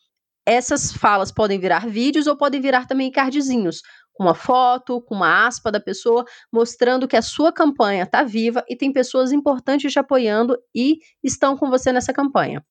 Essas 0.47 0.93
falas 0.93 1.31
podem 1.31 1.61
virar 1.61 1.87
vídeos 1.89 2.27
ou 2.27 2.37
podem 2.37 2.61
virar 2.61 2.87
também 2.87 3.11
cardzinhos, 3.11 3.83
com 4.13 4.25
uma 4.25 4.35
foto, 4.35 5.01
com 5.03 5.15
uma 5.15 5.47
aspa 5.47 5.71
da 5.71 5.81
pessoa, 5.81 6.25
mostrando 6.53 7.07
que 7.07 7.17
a 7.17 7.23
sua 7.23 7.53
campanha 7.53 8.05
está 8.05 8.25
viva 8.25 8.65
e 8.69 8.77
tem 8.77 8.93
pessoas 8.93 9.33
importantes 9.33 9.93
te 9.93 9.99
apoiando 9.99 10.59
e 10.75 10.99
estão 11.23 11.57
com 11.57 11.71
você 11.71 11.93
nessa 11.93 12.13
campanha. 12.13 12.65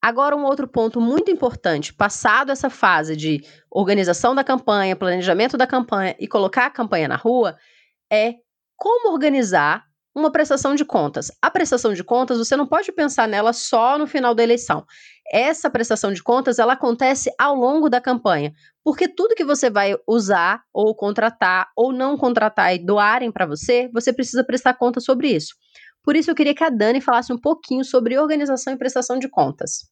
Agora, 0.00 0.36
um 0.36 0.44
outro 0.44 0.68
ponto 0.68 1.00
muito 1.00 1.30
importante, 1.30 1.92
passado 1.92 2.52
essa 2.52 2.70
fase 2.70 3.16
de 3.16 3.42
organização 3.70 4.34
da 4.34 4.44
campanha, 4.44 4.94
planejamento 4.96 5.56
da 5.56 5.66
campanha 5.66 6.14
e 6.18 6.28
colocar 6.28 6.66
a 6.66 6.70
campanha 6.70 7.08
na 7.08 7.16
rua, 7.16 7.56
é 8.10 8.34
como 8.76 9.12
organizar 9.12 9.84
uma 10.14 10.30
prestação 10.32 10.74
de 10.74 10.84
contas. 10.84 11.30
A 11.42 11.50
prestação 11.50 11.92
de 11.92 12.02
contas, 12.02 12.38
você 12.38 12.56
não 12.56 12.66
pode 12.66 12.90
pensar 12.92 13.28
nela 13.28 13.52
só 13.52 13.98
no 13.98 14.06
final 14.06 14.34
da 14.34 14.42
eleição 14.42 14.84
essa 15.30 15.68
prestação 15.70 16.12
de 16.12 16.22
contas 16.22 16.58
ela 16.58 16.72
acontece 16.72 17.30
ao 17.38 17.54
longo 17.54 17.88
da 17.88 18.00
campanha, 18.00 18.52
porque 18.82 19.06
tudo 19.06 19.34
que 19.34 19.44
você 19.44 19.68
vai 19.68 19.94
usar 20.06 20.62
ou 20.72 20.94
contratar 20.94 21.68
ou 21.76 21.92
não 21.92 22.16
contratar 22.16 22.74
e 22.74 22.78
doarem 22.78 23.30
para 23.30 23.46
você, 23.46 23.88
você 23.92 24.12
precisa 24.12 24.42
prestar 24.42 24.74
conta 24.74 25.00
sobre 25.00 25.28
isso. 25.28 25.54
Por 26.08 26.16
isso 26.16 26.30
eu 26.30 26.34
queria 26.34 26.54
que 26.54 26.64
a 26.64 26.70
Dani 26.70 27.02
falasse 27.02 27.30
um 27.34 27.38
pouquinho 27.38 27.84
sobre 27.84 28.18
organização 28.18 28.72
e 28.72 28.78
prestação 28.78 29.18
de 29.18 29.28
contas. 29.28 29.90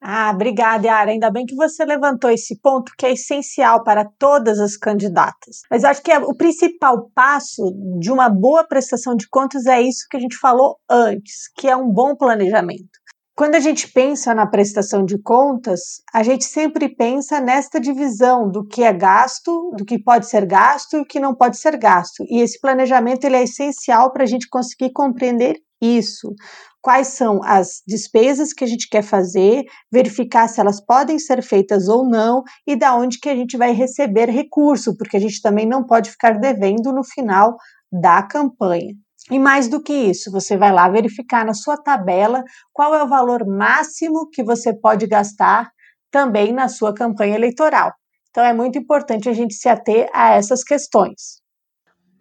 Ah, 0.00 0.32
obrigada, 0.34 0.84
Yara. 0.84 1.12
Ainda 1.12 1.30
bem 1.30 1.46
que 1.46 1.54
você 1.54 1.84
levantou 1.84 2.28
esse 2.28 2.60
ponto 2.60 2.90
que 2.98 3.06
é 3.06 3.12
essencial 3.12 3.84
para 3.84 4.04
todas 4.18 4.58
as 4.58 4.76
candidatas. 4.76 5.60
Mas 5.70 5.84
acho 5.84 6.02
que 6.02 6.10
é 6.10 6.18
o 6.18 6.34
principal 6.34 7.08
passo 7.14 7.72
de 8.00 8.10
uma 8.10 8.28
boa 8.28 8.64
prestação 8.66 9.14
de 9.14 9.28
contas 9.28 9.64
é 9.66 9.80
isso 9.80 10.08
que 10.10 10.16
a 10.16 10.20
gente 10.20 10.36
falou 10.36 10.76
antes, 10.90 11.48
que 11.54 11.68
é 11.68 11.76
um 11.76 11.88
bom 11.88 12.16
planejamento. 12.16 12.90
Quando 13.34 13.54
a 13.54 13.60
gente 13.60 13.90
pensa 13.90 14.34
na 14.34 14.46
prestação 14.46 15.06
de 15.06 15.16
contas, 15.18 16.02
a 16.12 16.22
gente 16.22 16.44
sempre 16.44 16.94
pensa 16.94 17.40
nesta 17.40 17.80
divisão 17.80 18.50
do 18.50 18.62
que 18.62 18.82
é 18.82 18.92
gasto, 18.92 19.72
do 19.74 19.86
que 19.86 19.98
pode 19.98 20.28
ser 20.28 20.44
gasto 20.44 20.96
e 20.96 21.00
o 21.00 21.06
que 21.06 21.18
não 21.18 21.34
pode 21.34 21.56
ser 21.56 21.78
gasto. 21.78 22.24
E 22.28 22.42
esse 22.42 22.60
planejamento 22.60 23.24
ele 23.24 23.36
é 23.36 23.44
essencial 23.44 24.12
para 24.12 24.24
a 24.24 24.26
gente 24.26 24.48
conseguir 24.50 24.92
compreender 24.92 25.56
isso. 25.80 26.34
Quais 26.82 27.08
são 27.08 27.40
as 27.42 27.80
despesas 27.86 28.52
que 28.52 28.64
a 28.64 28.66
gente 28.66 28.86
quer 28.88 29.02
fazer, 29.02 29.64
verificar 29.90 30.46
se 30.46 30.60
elas 30.60 30.84
podem 30.84 31.18
ser 31.18 31.42
feitas 31.42 31.88
ou 31.88 32.06
não 32.06 32.42
e 32.66 32.76
da 32.76 32.94
onde 32.94 33.18
que 33.18 33.30
a 33.30 33.34
gente 33.34 33.56
vai 33.56 33.72
receber 33.72 34.28
recurso, 34.28 34.94
porque 34.96 35.16
a 35.16 35.20
gente 35.20 35.40
também 35.40 35.66
não 35.66 35.86
pode 35.86 36.10
ficar 36.10 36.38
devendo 36.38 36.92
no 36.92 37.02
final 37.02 37.56
da 37.90 38.22
campanha. 38.22 38.94
E 39.30 39.38
mais 39.38 39.68
do 39.68 39.82
que 39.82 39.92
isso, 39.92 40.30
você 40.30 40.56
vai 40.56 40.72
lá 40.72 40.88
verificar 40.88 41.44
na 41.44 41.54
sua 41.54 41.76
tabela 41.76 42.42
qual 42.72 42.94
é 42.94 43.02
o 43.02 43.08
valor 43.08 43.46
máximo 43.46 44.28
que 44.30 44.42
você 44.42 44.72
pode 44.74 45.06
gastar 45.06 45.70
também 46.10 46.52
na 46.52 46.68
sua 46.68 46.92
campanha 46.92 47.36
eleitoral. 47.36 47.92
Então 48.30 48.44
é 48.44 48.52
muito 48.52 48.78
importante 48.78 49.28
a 49.28 49.32
gente 49.32 49.54
se 49.54 49.68
ater 49.68 50.08
a 50.12 50.30
essas 50.30 50.64
questões. 50.64 51.42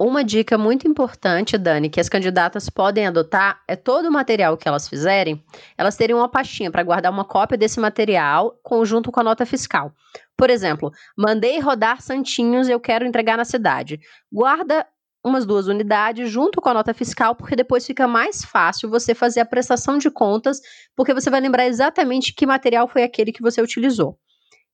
Uma 0.03 0.23
dica 0.23 0.57
muito 0.57 0.87
importante, 0.87 1.59
Dani, 1.59 1.87
que 1.87 1.99
as 1.99 2.09
candidatas 2.09 2.71
podem 2.71 3.05
adotar 3.05 3.61
é 3.67 3.75
todo 3.75 4.07
o 4.07 4.11
material 4.11 4.57
que 4.57 4.67
elas 4.67 4.87
fizerem, 4.87 5.43
elas 5.77 5.95
terem 5.95 6.15
uma 6.15 6.27
pastinha 6.27 6.71
para 6.71 6.81
guardar 6.81 7.11
uma 7.11 7.23
cópia 7.23 7.55
desse 7.55 7.79
material 7.79 8.59
conjunto 8.63 9.11
com 9.11 9.19
a 9.19 9.23
nota 9.23 9.45
fiscal. 9.45 9.93
Por 10.35 10.49
exemplo, 10.49 10.91
mandei 11.15 11.59
rodar 11.59 12.01
santinhos 12.01 12.67
eu 12.67 12.79
quero 12.79 13.05
entregar 13.05 13.37
na 13.37 13.45
cidade. 13.45 13.99
Guarda 14.31 14.87
umas 15.23 15.45
duas 15.45 15.67
unidades 15.67 16.29
junto 16.29 16.59
com 16.59 16.69
a 16.69 16.73
nota 16.73 16.93
fiscal, 16.93 17.35
porque 17.35 17.55
depois 17.55 17.85
fica 17.85 18.07
mais 18.07 18.43
fácil 18.43 18.89
você 18.89 19.13
fazer 19.13 19.39
a 19.39 19.45
prestação 19.45 19.97
de 19.97 20.09
contas, 20.09 20.59
porque 20.95 21.13
você 21.13 21.29
vai 21.29 21.39
lembrar 21.39 21.67
exatamente 21.67 22.33
que 22.33 22.45
material 22.45 22.87
foi 22.87 23.03
aquele 23.03 23.31
que 23.31 23.41
você 23.41 23.61
utilizou. 23.61 24.17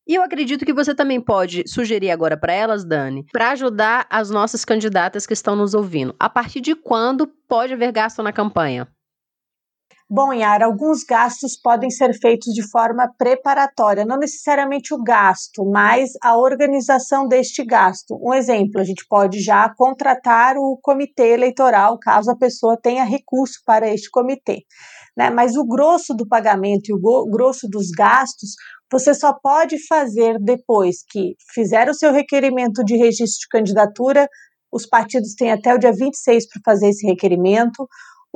E 0.08 0.16
eu 0.16 0.22
acredito 0.24 0.66
que 0.66 0.72
você 0.72 0.96
também 0.96 1.20
pode 1.20 1.68
sugerir 1.68 2.12
agora 2.12 2.38
para 2.38 2.54
elas, 2.54 2.86
Dani, 2.86 3.26
para 3.30 3.52
ajudar 3.52 4.08
as 4.10 4.30
nossas 4.30 4.64
candidatas 4.64 5.28
que 5.28 5.34
estão 5.34 5.54
nos 5.54 5.74
ouvindo. 5.74 6.16
A 6.18 6.30
partir 6.30 6.62
de 6.62 6.76
quando 6.76 7.28
pode 7.46 7.74
haver 7.74 7.92
gasto 7.92 8.24
na 8.24 8.32
campanha? 8.32 8.88
Bom, 10.10 10.32
Yara, 10.32 10.66
alguns 10.66 11.04
gastos 11.04 11.60
podem 11.62 11.90
ser 11.90 12.18
feitos 12.18 12.54
de 12.54 12.66
forma 12.70 13.12
preparatória, 13.18 14.06
não 14.06 14.18
necessariamente 14.18 14.94
o 14.94 15.04
gasto, 15.04 15.70
mas 15.70 16.12
a 16.24 16.38
organização 16.38 17.28
deste 17.28 17.62
gasto. 17.66 18.18
Um 18.24 18.34
exemplo, 18.34 18.80
a 18.80 18.86
gente 18.86 19.06
pode 19.10 19.42
já 19.42 19.70
contratar 19.76 20.56
o 20.56 20.80
comitê 20.82 21.34
eleitoral, 21.34 22.00
caso 22.00 22.32
a 22.32 22.38
pessoa 22.38 22.80
tenha 22.82 23.04
recurso 23.04 23.60
para 23.66 23.94
este 23.94 24.10
comitê. 24.10 24.64
Né? 25.18 25.30
Mas 25.30 25.58
o 25.58 25.68
grosso 25.68 26.14
do 26.14 26.26
pagamento 26.26 26.90
e 26.90 26.94
o 26.94 27.30
grosso 27.30 27.68
dos 27.68 27.90
gastos 27.92 28.52
você 28.90 29.14
só 29.14 29.34
pode 29.34 29.78
fazer 29.88 30.38
depois 30.40 31.04
que 31.10 31.36
fizer 31.54 31.90
o 31.90 31.94
seu 31.94 32.14
requerimento 32.14 32.82
de 32.86 32.96
registro 32.96 33.42
de 33.42 33.50
candidatura. 33.52 34.30
Os 34.72 34.86
partidos 34.86 35.34
têm 35.36 35.52
até 35.52 35.76
o 35.76 35.78
dia 35.78 35.92
26 35.92 36.48
para 36.48 36.62
fazer 36.64 36.88
esse 36.92 37.06
requerimento. 37.06 37.86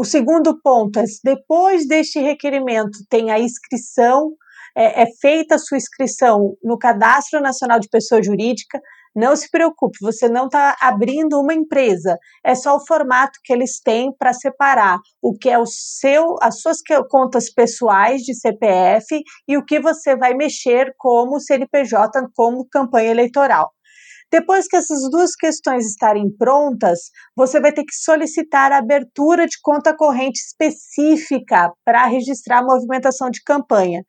O 0.01 0.03
segundo 0.03 0.59
ponto 0.59 0.99
é, 0.99 1.03
depois 1.23 1.87
deste 1.87 2.19
requerimento, 2.19 3.05
tem 3.07 3.29
a 3.29 3.37
inscrição, 3.37 4.31
é, 4.75 5.03
é 5.03 5.05
feita 5.21 5.53
a 5.53 5.59
sua 5.59 5.77
inscrição 5.77 6.57
no 6.63 6.75
Cadastro 6.75 7.39
Nacional 7.39 7.79
de 7.79 7.87
Pessoa 7.87 8.19
Jurídica. 8.19 8.81
Não 9.15 9.35
se 9.35 9.47
preocupe, 9.51 9.99
você 10.01 10.27
não 10.27 10.45
está 10.45 10.75
abrindo 10.81 11.39
uma 11.39 11.53
empresa, 11.53 12.17
é 12.43 12.55
só 12.55 12.77
o 12.77 12.83
formato 12.83 13.37
que 13.43 13.53
eles 13.53 13.79
têm 13.79 14.11
para 14.17 14.33
separar 14.33 14.97
o 15.21 15.37
que 15.37 15.47
é 15.47 15.59
o 15.59 15.67
seu, 15.67 16.35
as 16.41 16.61
suas 16.61 16.77
contas 17.07 17.53
pessoais 17.53 18.23
de 18.23 18.33
CPF 18.33 19.21
e 19.47 19.55
o 19.55 19.63
que 19.63 19.79
você 19.79 20.15
vai 20.15 20.33
mexer 20.33 20.95
como 20.97 21.39
CNPJ, 21.39 22.27
como 22.33 22.67
campanha 22.67 23.11
eleitoral. 23.11 23.71
Depois 24.31 24.67
que 24.67 24.77
essas 24.77 25.09
duas 25.09 25.35
questões 25.35 25.85
estarem 25.85 26.31
prontas, 26.37 27.11
você 27.35 27.59
vai 27.59 27.73
ter 27.73 27.83
que 27.83 27.93
solicitar 27.93 28.71
a 28.71 28.77
abertura 28.77 29.45
de 29.45 29.57
conta 29.61 29.95
corrente 29.95 30.39
específica 30.39 31.71
para 31.83 32.05
registrar 32.05 32.59
a 32.59 32.63
movimentação 32.63 33.29
de 33.29 33.43
campanha. 33.43 34.03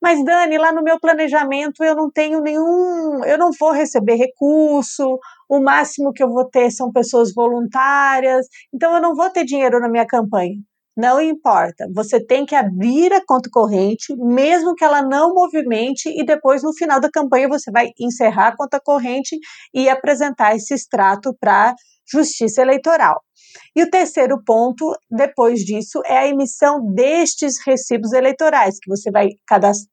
Mas 0.00 0.22
Dani, 0.24 0.58
lá 0.58 0.72
no 0.72 0.82
meu 0.82 1.00
planejamento 1.00 1.82
eu 1.82 1.96
não 1.96 2.10
tenho 2.10 2.40
nenhum, 2.40 3.24
eu 3.24 3.38
não 3.38 3.50
vou 3.58 3.72
receber 3.72 4.16
recurso, 4.16 5.18
o 5.48 5.60
máximo 5.60 6.12
que 6.12 6.22
eu 6.22 6.28
vou 6.28 6.44
ter 6.48 6.70
são 6.70 6.92
pessoas 6.92 7.32
voluntárias, 7.34 8.46
então 8.72 8.94
eu 8.94 9.00
não 9.00 9.14
vou 9.14 9.30
ter 9.30 9.44
dinheiro 9.44 9.80
na 9.80 9.88
minha 9.88 10.06
campanha. 10.06 10.56
Não 10.96 11.20
importa, 11.20 11.88
você 11.92 12.24
tem 12.24 12.46
que 12.46 12.54
abrir 12.54 13.12
a 13.12 13.20
conta 13.26 13.50
corrente, 13.50 14.14
mesmo 14.16 14.76
que 14.76 14.84
ela 14.84 15.02
não 15.02 15.34
movimente, 15.34 16.08
e 16.08 16.24
depois 16.24 16.62
no 16.62 16.72
final 16.72 17.00
da 17.00 17.10
campanha 17.10 17.48
você 17.48 17.68
vai 17.72 17.88
encerrar 17.98 18.48
a 18.48 18.56
conta 18.56 18.78
corrente 18.80 19.36
e 19.74 19.88
apresentar 19.88 20.54
esse 20.54 20.72
extrato 20.72 21.34
para 21.40 21.74
Justiça 22.06 22.62
Eleitoral. 22.62 23.20
E 23.76 23.82
o 23.82 23.90
terceiro 23.90 24.42
ponto, 24.44 24.94
depois 25.10 25.60
disso, 25.60 26.00
é 26.06 26.18
a 26.18 26.28
emissão 26.28 26.80
destes 26.92 27.58
recibos 27.64 28.12
eleitorais, 28.12 28.78
que 28.80 28.88
você 28.88 29.10
vai 29.10 29.28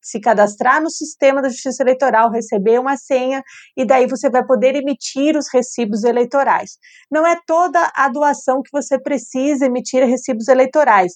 se 0.01 0.19
cadastrar 0.19 0.81
no 0.81 0.89
sistema 0.89 1.41
da 1.41 1.49
Justiça 1.49 1.83
Eleitoral, 1.83 2.31
receber 2.31 2.79
uma 2.79 2.97
senha, 2.97 3.43
e 3.77 3.85
daí 3.85 4.07
você 4.07 4.29
vai 4.29 4.45
poder 4.45 4.75
emitir 4.75 5.37
os 5.37 5.47
recibos 5.51 6.03
eleitorais. 6.03 6.77
Não 7.11 7.25
é 7.25 7.39
toda 7.45 7.91
a 7.95 8.07
doação 8.09 8.61
que 8.61 8.71
você 8.71 8.99
precisa 8.99 9.65
emitir 9.65 10.03
recibos 10.05 10.47
eleitorais 10.47 11.13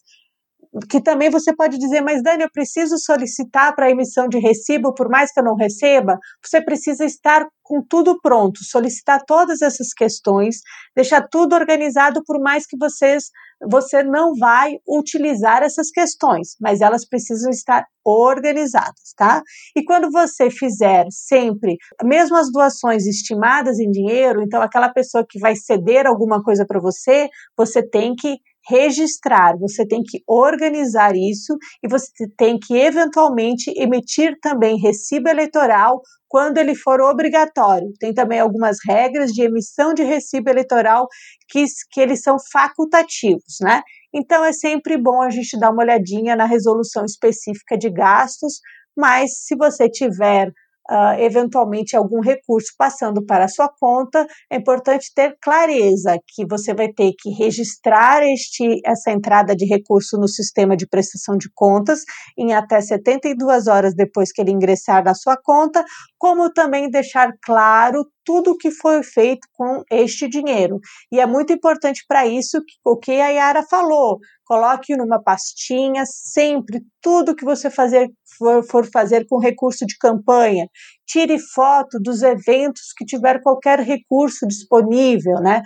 que 0.90 1.02
também 1.02 1.30
você 1.30 1.56
pode 1.56 1.78
dizer, 1.78 2.02
mas 2.02 2.22
Dani, 2.22 2.44
eu 2.44 2.52
preciso 2.52 2.98
solicitar 2.98 3.76
para 3.76 3.90
emissão 3.90 4.28
de 4.28 4.40
recibo, 4.40 4.94
por 4.94 5.10
mais 5.10 5.32
que 5.32 5.40
eu 5.40 5.44
não 5.44 5.56
receba, 5.56 6.18
você 6.44 6.62
precisa 6.62 7.06
estar 7.06 7.48
com 7.64 7.82
tudo 7.82 8.20
pronto, 8.22 8.64
solicitar 8.64 9.24
todas 9.26 9.62
essas 9.62 9.94
questões, 9.94 10.58
deixar 10.96 11.28
tudo 11.30 11.56
organizado, 11.56 12.22
por 12.26 12.40
mais 12.40 12.66
que 12.68 12.78
vocês 12.78 13.26
você 13.70 14.04
não 14.04 14.36
vai 14.36 14.76
utilizar 14.88 15.64
essas 15.64 15.90
questões, 15.90 16.56
mas 16.60 16.82
elas 16.82 17.08
precisam 17.08 17.50
estar 17.50 17.86
organizadas, 18.04 19.14
tá? 19.16 19.42
E 19.76 19.84
quando 19.84 20.12
você 20.12 20.52
fizer 20.52 21.06
sempre, 21.10 21.78
mesmo 22.04 22.36
as 22.36 22.52
doações 22.52 23.08
estimadas 23.08 23.80
em 23.80 23.90
dinheiro, 23.90 24.42
então 24.42 24.62
aquela 24.62 24.90
pessoa 24.90 25.26
que 25.28 25.40
vai 25.40 25.56
ceder 25.56 26.06
alguma 26.06 26.44
coisa 26.44 26.66
para 26.68 26.80
você, 26.80 27.30
você 27.58 27.82
tem 27.82 28.14
que 28.14 28.38
registrar, 28.68 29.58
você 29.58 29.86
tem 29.86 30.02
que 30.04 30.22
organizar 30.28 31.16
isso 31.16 31.58
e 31.84 31.88
você 31.88 32.28
tem 32.38 32.58
que 32.58 32.76
eventualmente 32.76 33.72
emitir 33.76 34.38
também 34.42 34.80
recibo 34.80 35.30
eleitoral 35.30 36.02
quando 36.28 36.58
ele 36.58 36.76
for 36.76 37.00
obrigatório. 37.00 37.94
Tem 38.00 38.14
também 38.14 38.40
algumas 38.40 38.78
regras 38.86 39.32
de 39.32 39.44
emissão 39.44 39.94
de 39.94 40.04
recibo 40.04 40.50
eleitoral 40.50 41.08
que, 41.50 41.64
que 41.92 42.02
eles 42.02 42.22
são 42.22 42.38
facultativos, 42.52 43.58
né? 43.62 43.82
Então 44.14 44.44
é 44.44 44.52
sempre 44.52 44.98
bom 44.98 45.22
a 45.22 45.30
gente 45.30 45.60
dar 45.60 45.72
uma 45.72 45.84
olhadinha 45.84 46.36
na 46.36 46.46
resolução 46.46 47.06
específica 47.06 47.78
de 47.78 47.90
gastos, 47.90 48.60
mas 48.98 49.44
se 49.46 49.56
você 49.56 49.90
tiver 49.90 50.52
uh, 50.90 51.20
eventualmente 51.20 51.96
algum 51.96 52.20
recurso 52.20 52.74
passando 52.78 53.26
para 53.26 53.46
a 53.46 53.50
sua 53.50 53.70
conta, 53.70 54.28
é 54.50 54.58
importante 54.58 55.12
ter 55.14 55.36
clareza 55.42 56.18
que 56.28 56.46
você 56.46 56.74
vai 56.74 56.92
ter 56.92 57.14
que 57.18 57.30
registrar 57.32 58.24
este, 58.24 58.82
essa 58.86 59.12
entrada 59.12 59.56
de 59.56 59.66
recurso 59.66 60.18
no 60.18 60.28
sistema 60.28 60.76
de 60.76 60.88
prestação 60.88 61.38
de 61.38 61.50
contas 61.54 62.02
em 62.38 62.54
até 62.54 62.80
72 62.82 63.68
horas 63.68 63.96
depois 63.96 64.32
que 64.32 64.42
ele 64.42 64.52
ingressar 64.52 65.04
na 65.04 65.14
sua 65.14 65.38
conta, 65.38 65.84
como 66.18 66.52
também 66.52 66.90
deixar 66.90 67.32
claro 67.44 68.06
tudo 68.26 68.52
o 68.52 68.58
que 68.58 68.72
foi 68.72 69.04
feito 69.04 69.48
com 69.54 69.84
este 69.92 70.28
dinheiro. 70.28 70.80
E 71.12 71.20
é 71.20 71.26
muito 71.26 71.54
importante 71.54 72.04
para 72.08 72.26
isso 72.26 72.60
o 72.84 72.98
que 72.98 73.12
a 73.22 73.30
Yara 73.30 73.64
falou. 73.64 74.18
Coloque 74.46 74.96
numa 74.96 75.22
pastinha 75.22 76.06
sempre 76.06 76.82
tudo 77.02 77.36
que 77.36 77.44
você 77.44 77.70
fazer, 77.70 78.08
for, 78.38 78.64
for 78.64 78.86
fazer 78.92 79.26
com 79.28 79.40
recurso 79.40 79.86
de 79.86 79.98
campanha. 79.98 80.68
Tire 81.08 81.40
foto 81.40 82.00
dos 82.00 82.22
eventos 82.22 82.94
que 82.96 83.06
tiver 83.06 83.42
qualquer 83.42 83.80
recurso 83.80 84.48
disponível, 84.48 85.36
né? 85.42 85.64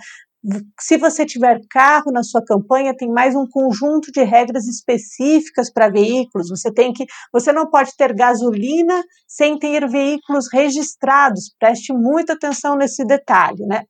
se 0.80 0.96
você 0.96 1.26
tiver 1.26 1.60
carro 1.68 2.10
na 2.10 2.22
sua 2.22 2.42
campanha, 2.42 2.96
tem 2.96 3.10
mais 3.10 3.34
um 3.34 3.46
conjunto 3.46 4.10
de 4.10 4.22
regras 4.22 4.66
específicas 4.66 5.70
para 5.70 5.90
veículos. 5.90 6.48
Você 6.48 6.72
tem 6.72 6.92
que, 6.92 7.04
você 7.32 7.52
não 7.52 7.68
pode 7.68 7.94
ter 7.96 8.14
gasolina 8.14 9.02
sem 9.28 9.58
ter 9.58 9.86
veículos 9.86 10.46
registrados. 10.50 11.54
Preste 11.58 11.92
muita 11.92 12.32
atenção 12.32 12.74
nesse 12.76 13.04
detalhe, 13.04 13.66
né? 13.66 13.84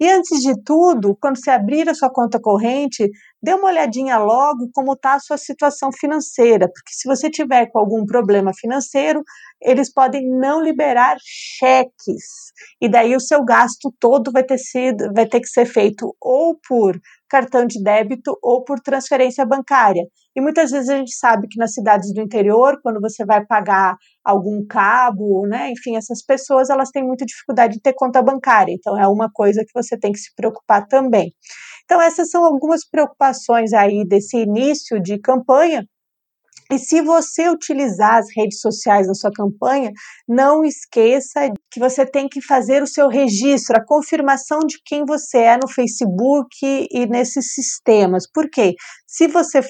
E 0.00 0.08
antes 0.10 0.40
de 0.40 0.54
tudo, 0.64 1.16
quando 1.20 1.36
você 1.36 1.50
abrir 1.50 1.88
a 1.88 1.94
sua 1.94 2.10
conta 2.10 2.40
corrente, 2.40 3.10
dê 3.42 3.54
uma 3.54 3.68
olhadinha 3.68 4.18
logo 4.18 4.70
como 4.74 4.92
está 4.92 5.14
a 5.14 5.20
sua 5.20 5.38
situação 5.38 5.90
financeira, 5.92 6.66
porque 6.66 6.92
se 6.92 7.08
você 7.08 7.30
tiver 7.30 7.66
com 7.70 7.78
algum 7.78 8.04
problema 8.04 8.52
financeiro, 8.54 9.22
eles 9.62 9.92
podem 9.92 10.28
não 10.28 10.62
liberar 10.62 11.16
cheques. 11.20 12.52
E 12.80 12.88
daí 12.88 13.14
o 13.14 13.20
seu 13.20 13.44
gasto 13.44 13.92
todo 13.98 14.30
vai 14.32 14.44
ter 14.44 14.58
sido, 14.58 15.12
vai 15.14 15.26
ter 15.26 15.40
que 15.40 15.48
ser 15.48 15.66
feito 15.66 16.14
ou 16.20 16.58
por 16.68 16.98
cartão 17.28 17.64
de 17.64 17.82
débito 17.82 18.36
ou 18.42 18.64
por 18.64 18.80
transferência 18.80 19.46
bancária. 19.46 20.02
E 20.34 20.40
muitas 20.40 20.70
vezes 20.70 20.88
a 20.88 20.96
gente 20.96 21.14
sabe 21.14 21.46
que 21.48 21.58
nas 21.58 21.72
cidades 21.72 22.12
do 22.12 22.20
interior, 22.20 22.78
quando 22.82 23.00
você 23.00 23.24
vai 23.24 23.44
pagar 23.44 23.96
algum 24.24 24.64
cabo, 24.66 25.46
né, 25.46 25.70
enfim, 25.70 25.96
essas 25.96 26.24
pessoas 26.24 26.70
elas 26.70 26.90
têm 26.90 27.04
muita 27.04 27.24
dificuldade 27.24 27.74
de 27.74 27.80
ter 27.80 27.94
conta 27.94 28.22
bancária. 28.22 28.72
Então 28.72 28.98
é 28.98 29.06
uma 29.06 29.30
coisa 29.32 29.64
que 29.64 29.72
você 29.74 29.98
tem 29.98 30.12
que 30.12 30.18
se 30.18 30.34
preocupar 30.34 30.86
também. 30.86 31.32
Então 31.90 32.00
essas 32.00 32.30
são 32.30 32.44
algumas 32.44 32.88
preocupações 32.88 33.72
aí 33.72 34.06
desse 34.06 34.36
início 34.36 35.02
de 35.02 35.18
campanha 35.18 35.84
e 36.70 36.78
se 36.78 37.02
você 37.02 37.48
utilizar 37.48 38.18
as 38.18 38.26
redes 38.36 38.60
sociais 38.60 39.08
na 39.08 39.14
sua 39.14 39.32
campanha, 39.32 39.90
não 40.28 40.64
esqueça 40.64 41.50
que 41.68 41.80
você 41.80 42.06
tem 42.06 42.28
que 42.28 42.40
fazer 42.40 42.80
o 42.80 42.86
seu 42.86 43.08
registro, 43.08 43.76
a 43.76 43.84
confirmação 43.84 44.60
de 44.60 44.78
quem 44.84 45.04
você 45.04 45.38
é 45.38 45.56
no 45.56 45.68
Facebook 45.68 46.48
e 46.62 47.06
nesses 47.06 47.52
sistemas. 47.54 48.30
Por 48.32 48.48
quê? 48.48 48.76
Se 49.04 49.26
você 49.26 49.60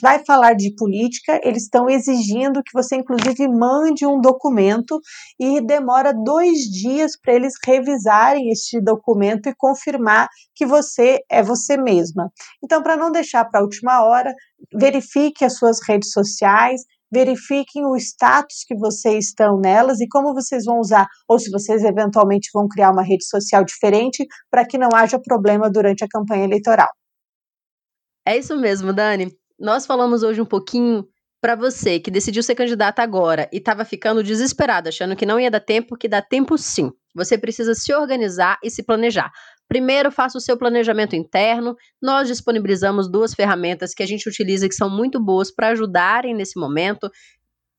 vai 0.00 0.24
falar 0.24 0.54
de 0.54 0.74
política, 0.74 1.40
eles 1.42 1.64
estão 1.64 1.88
exigindo 1.88 2.62
que 2.62 2.72
você, 2.72 2.96
inclusive, 2.96 3.48
mande 3.48 4.06
um 4.06 4.20
documento 4.20 5.00
e 5.38 5.60
demora 5.60 6.12
dois 6.12 6.60
dias 6.60 7.18
para 7.20 7.34
eles 7.34 7.54
revisarem 7.64 8.50
este 8.50 8.80
documento 8.80 9.48
e 9.48 9.54
confirmar 9.56 10.28
que 10.54 10.64
você 10.64 11.20
é 11.30 11.42
você 11.42 11.76
mesma. 11.76 12.30
Então, 12.62 12.82
para 12.82 12.96
não 12.96 13.10
deixar 13.10 13.44
para 13.44 13.60
a 13.60 13.62
última 13.62 14.04
hora, 14.04 14.32
verifique 14.72 15.44
as 15.44 15.56
suas 15.56 15.78
redes 15.86 16.12
sociais, 16.12 16.82
verifiquem 17.12 17.84
o 17.84 17.96
status 17.96 18.64
que 18.66 18.76
vocês 18.76 19.26
estão 19.26 19.58
nelas 19.58 20.00
e 20.00 20.08
como 20.08 20.32
vocês 20.32 20.64
vão 20.64 20.78
usar, 20.78 21.06
ou 21.28 21.38
se 21.38 21.50
vocês 21.50 21.82
eventualmente 21.84 22.48
vão 22.54 22.66
criar 22.68 22.90
uma 22.90 23.02
rede 23.02 23.26
social 23.26 23.64
diferente 23.64 24.24
para 24.50 24.64
que 24.64 24.78
não 24.78 24.88
haja 24.94 25.18
problema 25.18 25.68
durante 25.68 26.04
a 26.04 26.08
campanha 26.08 26.44
eleitoral. 26.44 26.88
É 28.24 28.38
isso 28.38 28.56
mesmo, 28.56 28.92
Dani 28.92 29.41
nós 29.62 29.86
falamos 29.86 30.24
hoje 30.24 30.40
um 30.40 30.44
pouquinho 30.44 31.06
para 31.40 31.54
você 31.54 32.00
que 32.00 32.10
decidiu 32.10 32.42
ser 32.42 32.56
candidata 32.56 33.00
agora 33.00 33.48
e 33.52 33.58
estava 33.58 33.84
ficando 33.84 34.22
desesperada, 34.22 34.88
achando 34.88 35.14
que 35.14 35.24
não 35.24 35.38
ia 35.38 35.50
dar 35.50 35.60
tempo, 35.60 35.96
que 35.96 36.08
dá 36.08 36.20
tempo 36.20 36.58
sim. 36.58 36.90
Você 37.14 37.38
precisa 37.38 37.72
se 37.72 37.94
organizar 37.94 38.58
e 38.62 38.68
se 38.68 38.82
planejar. 38.82 39.30
Primeiro, 39.68 40.10
faça 40.10 40.36
o 40.36 40.40
seu 40.40 40.56
planejamento 40.56 41.14
interno. 41.14 41.76
Nós 42.00 42.26
disponibilizamos 42.26 43.08
duas 43.08 43.34
ferramentas 43.34 43.94
que 43.94 44.02
a 44.02 44.06
gente 44.06 44.28
utiliza 44.28 44.68
que 44.68 44.74
são 44.74 44.90
muito 44.90 45.22
boas 45.22 45.54
para 45.54 45.68
ajudarem 45.68 46.34
nesse 46.34 46.58
momento, 46.58 47.08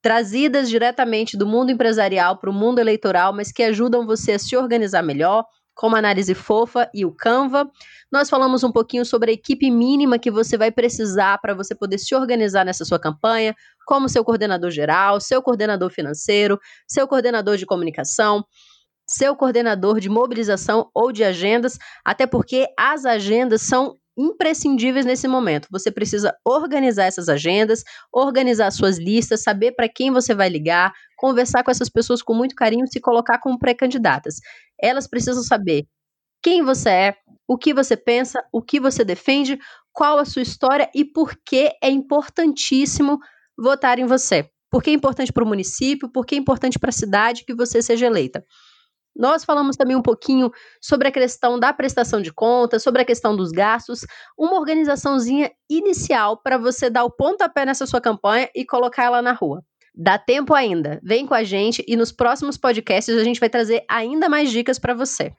trazidas 0.02 0.69
diretamente 0.69 1.38
do 1.38 1.46
mundo 1.46 1.69
empresarial 1.69 2.39
para 2.39 2.50
o 2.50 2.54
mundo 2.54 2.80
eleitoral, 2.80 3.34
mas 3.34 3.52
que 3.52 3.62
ajudam 3.62 4.06
você 4.06 4.34
a 4.34 4.39
se 4.39 4.56
organizar 4.56 5.04
melhor, 5.04 5.43
como 5.76 5.96
análise 5.96 6.34
fofa 6.34 6.90
e 6.94 7.06
o 7.06 7.12
Canva. 7.12 7.70
Nós 8.12 8.30
falamos 8.30 8.64
um 8.64 8.72
pouquinho 8.72 9.06
sobre 9.06 9.32
a 9.32 9.34
equipe 9.34 9.70
mínima 9.72 10.20
que 10.20 10.32
você 10.32 10.58
vai 10.58 10.72
precisar 10.72 11.40
para 11.40 11.54
você 11.54 11.76
poder 11.76 11.98
se 11.98 12.14
organizar 12.16 12.66
nessa 12.66 12.86
sua 12.86 13.00
campanha, 13.00 13.56
como 13.86 14.08
seu 14.08 14.24
coordenador 14.24 14.72
geral, 14.72 15.20
seu 15.20 15.42
coordenador 15.42 15.90
financeiro, 15.90 16.60
seu 16.88 17.08
coordenador 17.08 17.58
de 17.58 17.66
comunicação, 17.66 18.44
seu 19.08 19.36
coordenador 19.36 20.00
de 20.00 20.10
mobilização 20.10 20.90
ou 20.94 21.12
de 21.12 21.24
agendas, 21.24 21.78
até 22.06 22.26
porque 22.26 22.68
as 22.78 23.06
agendas 23.06 23.62
são 23.62 23.98
imprescindíveis 24.18 25.06
nesse 25.06 25.28
momento. 25.28 25.68
Você 25.72 25.92
precisa 25.92 26.36
organizar 26.46 27.06
essas 27.06 27.30
agendas, 27.30 27.84
organizar 28.12 28.72
suas 28.72 28.98
listas, 28.98 29.42
saber 29.42 29.74
para 29.74 29.90
quem 29.90 30.12
você 30.12 30.36
vai 30.36 30.50
ligar, 30.50 30.94
conversar 31.24 31.64
com 31.64 31.72
essas 31.72 31.88
pessoas 31.88 32.22
com 32.22 32.34
muito 32.34 32.54
carinho, 32.54 32.86
se 32.86 33.00
colocar 33.00 33.40
como 33.40 33.58
pré-candidatas. 33.58 34.42
Elas 34.78 35.08
precisam 35.08 35.42
saber 35.42 35.88
quem 36.44 36.62
você 36.62 36.90
é, 36.90 37.16
o 37.48 37.58
que 37.58 37.74
você 37.74 37.96
pensa, 37.96 38.44
o 38.52 38.62
que 38.62 38.78
você 38.78 39.06
defende, 39.06 39.58
qual 39.94 40.20
a 40.20 40.26
sua 40.26 40.42
história 40.42 40.90
e 40.94 41.06
por 41.06 41.34
que 41.46 41.72
é 41.82 41.90
importantíssimo 41.90 43.20
votar 43.58 44.00
em 44.00 44.06
você. 44.06 44.50
Por 44.70 44.84
que 44.84 44.90
é 44.90 44.94
importante 44.94 45.32
para 45.32 45.46
o 45.46 45.48
município, 45.48 46.12
por 46.12 46.26
que 46.26 46.36
é 46.36 46.38
importante 46.38 46.78
para 46.78 46.90
a 46.90 46.94
cidade 46.94 47.46
que 47.46 47.56
você 47.56 47.82
seja 47.82 48.06
eleita. 48.06 48.46
Nós 49.16 49.46
falamos 49.46 49.78
também 49.78 49.96
um 49.96 50.02
pouquinho 50.02 50.52
sobre 50.82 51.08
a 51.08 51.12
questão 51.12 51.58
da 51.58 51.72
prestação 51.72 52.22
de 52.22 52.34
contas, 52.34 52.84
sobre 52.84 53.02
a 53.02 53.06
questão 53.06 53.34
dos 53.34 53.52
gastos, 53.52 54.02
uma 54.38 54.60
organizaçãozinha 54.60 55.50
inicial 55.70 56.42
para 56.42 56.58
você 56.58 56.90
dar 56.90 57.06
o 57.06 57.12
pontapé 57.12 57.66
nessa 57.66 57.86
sua 57.86 58.02
campanha 58.02 58.50
e 58.54 58.66
colocar 58.66 59.06
ela 59.06 59.22
na 59.22 59.32
rua. 59.32 59.64
Dá 59.95 60.17
tempo 60.17 60.53
ainda. 60.53 60.99
Vem 61.03 61.25
com 61.25 61.34
a 61.34 61.43
gente 61.43 61.84
e 61.88 61.95
nos 61.95 62.12
próximos 62.12 62.58
podcasts 62.58 63.15
a 63.15 63.23
gente 63.23 63.39
vai 63.39 63.49
trazer 63.49 63.84
ainda 63.88 64.27
mais 64.27 64.49
dicas 64.49 64.79
para 64.79 64.93
você. 64.93 65.32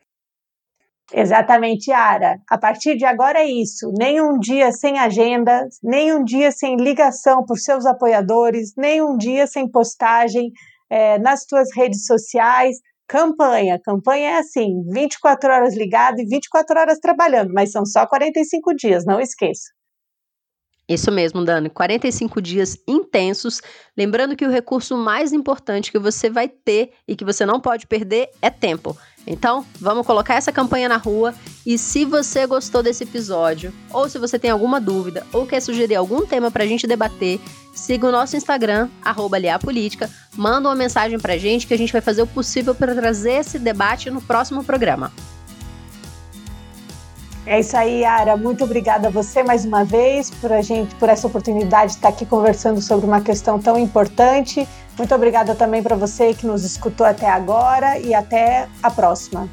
Exatamente, 1.12 1.92
Ara. 1.92 2.38
A 2.48 2.56
partir 2.56 2.96
de 2.96 3.04
agora 3.04 3.40
é 3.40 3.46
isso. 3.46 3.92
Nem 3.98 4.22
um 4.22 4.38
dia 4.38 4.72
sem 4.72 4.98
agenda, 4.98 5.66
nem 5.82 6.14
um 6.14 6.24
dia 6.24 6.50
sem 6.50 6.76
ligação 6.76 7.44
por 7.44 7.58
seus 7.58 7.84
apoiadores, 7.84 8.72
nem 8.76 9.02
um 9.02 9.16
dia 9.16 9.46
sem 9.46 9.70
postagem 9.70 10.50
é, 10.88 11.18
nas 11.18 11.44
tuas 11.44 11.68
redes 11.76 12.06
sociais. 12.06 12.76
Campanha. 13.06 13.78
Campanha 13.84 14.30
é 14.30 14.38
assim: 14.38 14.82
24 14.90 15.52
horas 15.52 15.76
ligado 15.76 16.20
e 16.20 16.26
24 16.26 16.80
horas 16.80 16.98
trabalhando, 16.98 17.52
mas 17.52 17.70
são 17.70 17.84
só 17.84 18.06
45 18.06 18.74
dias, 18.74 19.04
não 19.04 19.20
esqueça. 19.20 19.72
Isso 20.88 21.10
mesmo, 21.10 21.44
Dani. 21.44 21.70
45 21.70 22.42
dias 22.42 22.76
intensos. 22.86 23.62
Lembrando 23.96 24.36
que 24.36 24.44
o 24.44 24.50
recurso 24.50 24.96
mais 24.96 25.32
importante 25.32 25.90
que 25.90 25.98
você 25.98 26.28
vai 26.28 26.48
ter 26.48 26.90
e 27.08 27.16
que 27.16 27.24
você 27.24 27.46
não 27.46 27.58
pode 27.58 27.86
perder 27.86 28.28
é 28.42 28.50
tempo. 28.50 28.96
Então, 29.26 29.64
vamos 29.80 30.06
colocar 30.06 30.34
essa 30.34 30.52
campanha 30.52 30.86
na 30.86 30.98
rua 30.98 31.34
e 31.64 31.78
se 31.78 32.04
você 32.04 32.46
gostou 32.46 32.82
desse 32.82 33.04
episódio, 33.04 33.72
ou 33.90 34.06
se 34.06 34.18
você 34.18 34.38
tem 34.38 34.50
alguma 34.50 34.78
dúvida, 34.78 35.26
ou 35.32 35.46
quer 35.46 35.60
sugerir 35.60 35.94
algum 35.94 36.26
tema 36.26 36.50
para 36.50 36.64
a 36.64 36.66
gente 36.66 36.86
debater, 36.86 37.40
siga 37.72 38.06
o 38.06 38.12
nosso 38.12 38.36
Instagram, 38.36 38.90
@aliapolítica, 39.02 40.10
manda 40.36 40.68
uma 40.68 40.74
mensagem 40.74 41.18
para 41.18 41.32
a 41.32 41.38
gente 41.38 41.66
que 41.66 41.72
a 41.72 41.78
gente 41.78 41.92
vai 41.92 42.02
fazer 42.02 42.20
o 42.20 42.26
possível 42.26 42.74
para 42.74 42.94
trazer 42.94 43.32
esse 43.32 43.58
debate 43.58 44.10
no 44.10 44.20
próximo 44.20 44.62
programa. 44.62 45.10
É 47.46 47.60
isso 47.60 47.76
aí, 47.76 48.00
Yara. 48.00 48.36
Muito 48.36 48.64
obrigada 48.64 49.08
a 49.08 49.10
você 49.10 49.42
mais 49.42 49.64
uma 49.64 49.84
vez 49.84 50.30
por 50.30 50.50
a 50.50 50.62
gente, 50.62 50.94
por 50.94 51.08
essa 51.08 51.26
oportunidade 51.26 51.92
de 51.92 51.96
estar 51.98 52.08
aqui 52.08 52.24
conversando 52.24 52.80
sobre 52.80 53.06
uma 53.06 53.20
questão 53.20 53.58
tão 53.58 53.78
importante. 53.78 54.66
Muito 54.96 55.14
obrigada 55.14 55.54
também 55.54 55.82
para 55.82 55.94
você 55.94 56.32
que 56.32 56.46
nos 56.46 56.64
escutou 56.64 57.06
até 57.06 57.28
agora 57.28 57.98
e 57.98 58.14
até 58.14 58.66
a 58.82 58.90
próxima. 58.90 59.48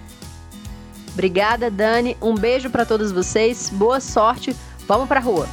Obrigada, 1.11 1.69
Dani. 1.69 2.15
Um 2.21 2.35
beijo 2.35 2.69
para 2.69 2.85
todos 2.85 3.11
vocês. 3.11 3.69
Boa 3.69 3.99
sorte. 3.99 4.55
Vamos 4.87 5.07
para 5.07 5.19
a 5.19 5.23
rua. 5.23 5.47